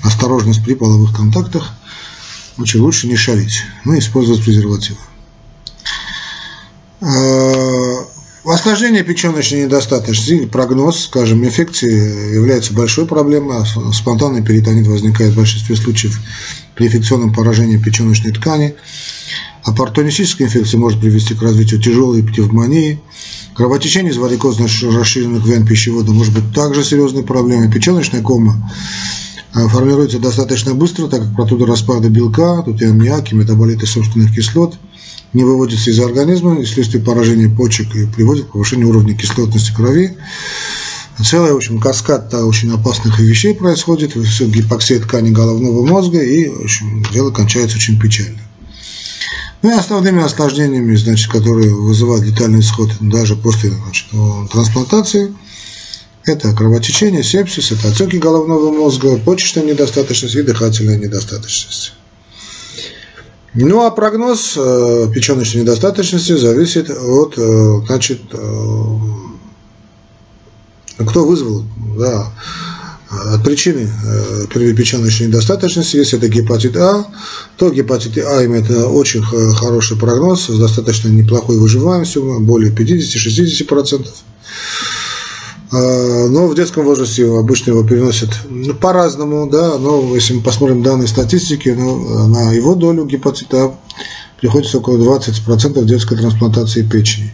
осторожность 0.04 0.64
при 0.64 0.74
половых 0.74 1.16
контактах, 1.16 1.72
очень 2.58 2.80
лучше 2.80 3.08
не 3.08 3.16
шалить, 3.16 3.64
ну 3.86 3.98
использовать 3.98 4.44
презервативы. 4.44 4.98
Осложнение 8.46 9.04
печеночной 9.04 9.66
недостаточности 9.66 10.46
прогноз, 10.46 11.06
скажем, 11.06 11.44
инфекции 11.44 12.34
является 12.34 12.74
большой 12.74 13.06
проблемой. 13.06 13.58
А 13.58 13.92
спонтанный 13.92 14.42
перитонит 14.42 14.88
возникает 14.88 15.34
в 15.34 15.38
большинстве 15.38 15.76
случаев 15.76 16.18
при 16.76 16.88
инфекционном 16.88 17.34
поражении 17.34 17.78
печеночной 17.78 18.32
ткани. 18.32 18.76
Оппортунистическая 19.66 20.48
инфекция 20.48 20.80
может 20.80 21.02
привести 21.02 21.36
к 21.36 21.42
развитию 21.42 21.82
тяжелой 21.82 22.24
пневмонии. 22.24 23.02
Кровотечение 23.56 24.14
из 24.14 24.18
варикозно 24.18 24.68
расширенных 24.68 25.46
вен 25.46 25.68
пищевода 25.68 26.14
может 26.14 26.34
быть 26.34 26.56
также 26.56 26.86
серьезной 26.86 27.24
проблемой. 27.24 27.70
Печеночная 27.70 28.22
кома 28.22 28.72
формируется 29.54 30.20
достаточно 30.20 30.74
быстро, 30.74 31.08
так 31.08 31.22
как 31.22 31.36
протуда 31.36 31.66
распада 31.66 32.10
белка, 32.10 32.62
тут 32.64 32.82
и 32.82 32.86
аммиак, 32.86 33.32
и 33.32 33.36
метаболиты 33.36 33.86
собственных 33.86 34.34
кислот– 34.34 34.78
не 35.34 35.44
выводится 35.44 35.92
из 35.92 36.00
организма 36.00 36.60
и 36.60 36.66
вследствие 36.66 37.04
поражения 37.04 37.50
почек 37.50 37.96
и 37.96 38.06
приводит 38.06 38.46
к 38.46 38.52
повышению 38.52 38.90
уровня 38.90 39.16
кислотности 39.16 39.72
крови. 39.72 40.18
Целый, 41.24 41.52
в 41.52 41.58
общем, 41.58 41.80
каскад 41.80 42.34
очень 42.34 42.74
опасных 42.74 43.20
вещей 43.20 43.54
происходит, 43.54 44.14
все 44.14 44.48
гипоксия 44.48 45.00
ткани 45.00 45.32
головного 45.32 45.86
мозга, 45.86 46.22
и, 46.22 46.48
в 46.48 46.62
общем, 46.62 47.04
дело 47.12 47.30
кончается 47.32 47.76
очень 47.76 48.00
печально. 48.00 48.40
Ну 49.62 49.72
и 49.72 49.78
основными 49.78 50.24
осложнениями, 50.24 50.96
значит, 50.96 51.30
которые 51.30 51.76
вызывают 51.76 52.24
летальный 52.24 52.62
исход 52.62 52.90
даже 53.02 53.36
после 53.36 53.72
значит, 53.72 54.08
трансплантации, 54.50 55.34
это 56.30 56.54
кровотечение, 56.54 57.24
сепсис, 57.24 57.72
это 57.72 57.90
отеки 57.90 58.18
головного 58.18 58.72
мозга, 58.72 59.18
почечная 59.18 59.64
недостаточность 59.64 60.36
и 60.36 60.44
дыхательная 60.44 60.98
недостаточность. 60.98 61.94
Ну 63.56 63.84
а 63.84 63.90
прогноз 63.90 64.54
э, 64.56 65.08
печеночной 65.14 65.62
недостаточности 65.64 66.38
зависит 66.38 66.92
от, 66.92 67.34
э, 67.38 67.82
значит, 67.88 68.22
э, 68.32 68.98
кто 71.00 71.26
вызвал, 71.26 71.66
да, 71.98 72.32
от 73.10 73.44
причины 73.44 73.90
э, 73.90 74.74
печеночной 74.76 75.28
недостаточности. 75.28 75.98
Если 75.98 76.20
это 76.20 76.28
гепатит 76.28 76.78
А, 76.78 77.08
то 77.58 77.72
гепатит 77.72 78.20
А 78.20 78.46
имеет 78.46 78.70
очень 78.70 79.24
хороший 79.24 79.98
прогноз 79.98 80.46
с 80.46 80.60
достаточно 80.60 81.10
неплохой 81.10 81.58
выживаемостью, 81.58 82.42
более 82.42 82.72
50-60%. 82.72 84.08
А, 85.72 86.28
но 86.28 86.48
в 86.48 86.56
детском 86.56 86.84
возрасте 86.84 87.26
обычно 87.26 87.72
его 87.72 87.84
переносят 87.84 88.30
ну, 88.50 88.74
по-разному, 88.74 89.48
да, 89.50 89.78
но 89.78 90.16
если 90.16 90.34
мы 90.34 90.42
посмотрим 90.42 90.82
данные 90.82 91.08
статистики, 91.08 91.70
ну, 91.70 92.28
на 92.28 92.52
его 92.54 92.76
долю 92.76 93.06
гепатита 93.06 93.76
приходится 94.40 94.80
около 94.80 94.98
20% 95.18 95.84
детской 95.86 96.18
трансплантации 96.18 96.82
печени. 96.82 97.34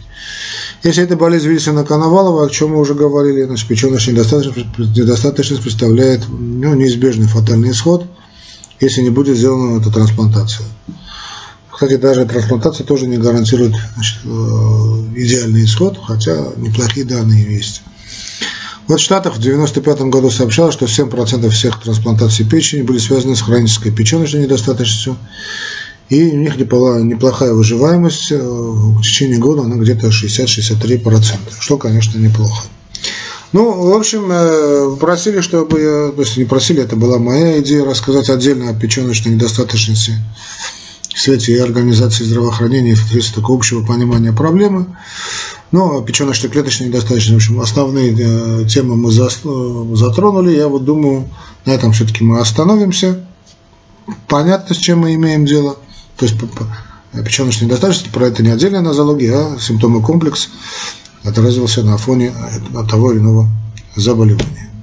Если 0.83 1.03
это 1.03 1.15
болезнь 1.15 1.47
Вильсона 1.47 1.83
Коновалова, 1.83 2.45
о 2.45 2.49
чем 2.49 2.71
мы 2.71 2.79
уже 2.79 2.93
говорили, 2.93 3.43
значит, 3.43 3.67
печеночная 3.67 4.13
недостаточность, 4.13 4.77
недостаточность 4.77 5.63
представляет 5.63 6.27
ну, 6.27 6.73
неизбежный 6.73 7.27
фатальный 7.27 7.71
исход, 7.71 8.05
если 8.79 9.01
не 9.01 9.09
будет 9.09 9.37
сделана 9.37 9.79
эта 9.79 9.91
трансплантация. 9.91 10.65
Кстати, 11.71 11.97
даже 11.97 12.25
трансплантация 12.25 12.85
тоже 12.85 13.07
не 13.07 13.17
гарантирует 13.17 13.75
значит, 13.95 14.17
э, 14.23 14.29
идеальный 15.15 15.65
исход, 15.65 15.97
хотя 16.01 16.35
неплохие 16.57 17.05
данные 17.05 17.55
есть. 17.55 17.81
Вот 18.87 18.99
в 18.99 19.03
Штатах 19.03 19.33
в 19.33 19.39
1995 19.39 20.09
году 20.11 20.29
сообщалось, 20.29 20.75
что 20.75 20.85
7% 20.85 21.49
всех 21.49 21.81
трансплантаций 21.81 22.45
печени 22.45 22.83
были 22.83 22.99
связаны 22.99 23.35
с 23.35 23.41
хронической 23.41 23.91
печеночной 23.91 24.43
недостаточностью, 24.43 25.17
и 26.09 26.29
у 26.29 26.37
них 26.37 26.57
неплохая 26.57 27.53
выживаемость, 27.53 28.31
э, 28.31 28.37
в 28.37 29.01
течение 29.01 29.39
года 29.39 29.63
она 29.63 29.77
где-то 29.77 30.11
60-63%, 30.11 31.39
что, 31.59 31.77
конечно, 31.77 32.19
неплохо. 32.19 32.67
Ну, 33.53 33.89
в 33.89 33.93
общем, 33.95 34.29
э, 34.31 34.97
просили, 34.97 35.41
чтобы 35.41 35.81
я, 35.81 36.11
то 36.11 36.21
есть 36.21 36.37
не 36.37 36.45
просили, 36.45 36.83
это 36.83 36.95
была 36.95 37.17
моя 37.17 37.59
идея, 37.61 37.85
рассказать 37.85 38.29
отдельно 38.29 38.69
о 38.69 38.73
печеночной 38.73 39.33
недостаточности 39.33 40.13
в 41.15 41.19
свете 41.19 41.53
и 41.53 41.59
организации 41.59 42.25
здравоохранения, 42.25 42.93
в 42.93 42.99
свете 42.99 43.33
такого 43.33 43.57
общего 43.57 43.83
понимания 43.83 44.33
проблемы. 44.33 44.87
Но 45.71 46.01
печеночно-клеточная 46.01 46.87
недостаточность, 46.87 47.31
в 47.31 47.35
общем, 47.35 47.59
основные 47.59 48.15
э, 48.17 48.65
темы 48.65 48.95
мы 48.95 49.11
затронули. 49.11 50.55
Я 50.55 50.67
вот 50.67 50.85
думаю, 50.85 51.27
на 51.65 51.71
этом 51.71 51.91
все-таки 51.91 52.23
мы 52.23 52.39
остановимся. 52.39 53.25
Понятно, 54.27 54.75
с 54.75 54.77
чем 54.77 54.99
мы 54.99 55.15
имеем 55.15 55.45
дело. 55.45 55.77
То 56.17 56.25
есть 56.25 56.37
печеночная 57.11 57.67
недостаточность, 57.67 58.11
про 58.11 58.27
это 58.27 58.43
не 58.43 58.49
отдельная 58.49 58.81
нозология, 58.81 59.35
а 59.35 59.59
симптомы 59.59 60.01
комплекс 60.01 60.49
отразился 61.23 61.83
на 61.83 61.97
фоне 61.97 62.33
того 62.89 63.11
или 63.11 63.19
иного 63.19 63.49
заболевания. 63.95 64.74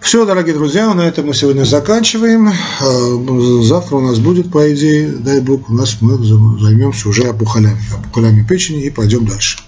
Все, 0.00 0.24
дорогие 0.24 0.54
друзья, 0.54 0.94
на 0.94 1.02
этом 1.02 1.26
мы 1.26 1.34
сегодня 1.34 1.64
заканчиваем. 1.64 2.48
А, 2.48 3.62
завтра 3.64 3.96
у 3.96 4.00
нас 4.00 4.18
будет, 4.18 4.50
по 4.50 4.72
идее, 4.72 5.08
дай 5.08 5.40
бог, 5.40 5.68
у 5.68 5.74
нас 5.74 5.98
мы 6.00 6.16
займемся 6.58 7.08
уже 7.08 7.28
опухолями, 7.28 7.80
опухолями 7.92 8.46
печени 8.48 8.84
и 8.84 8.90
пойдем 8.90 9.26
дальше. 9.26 9.58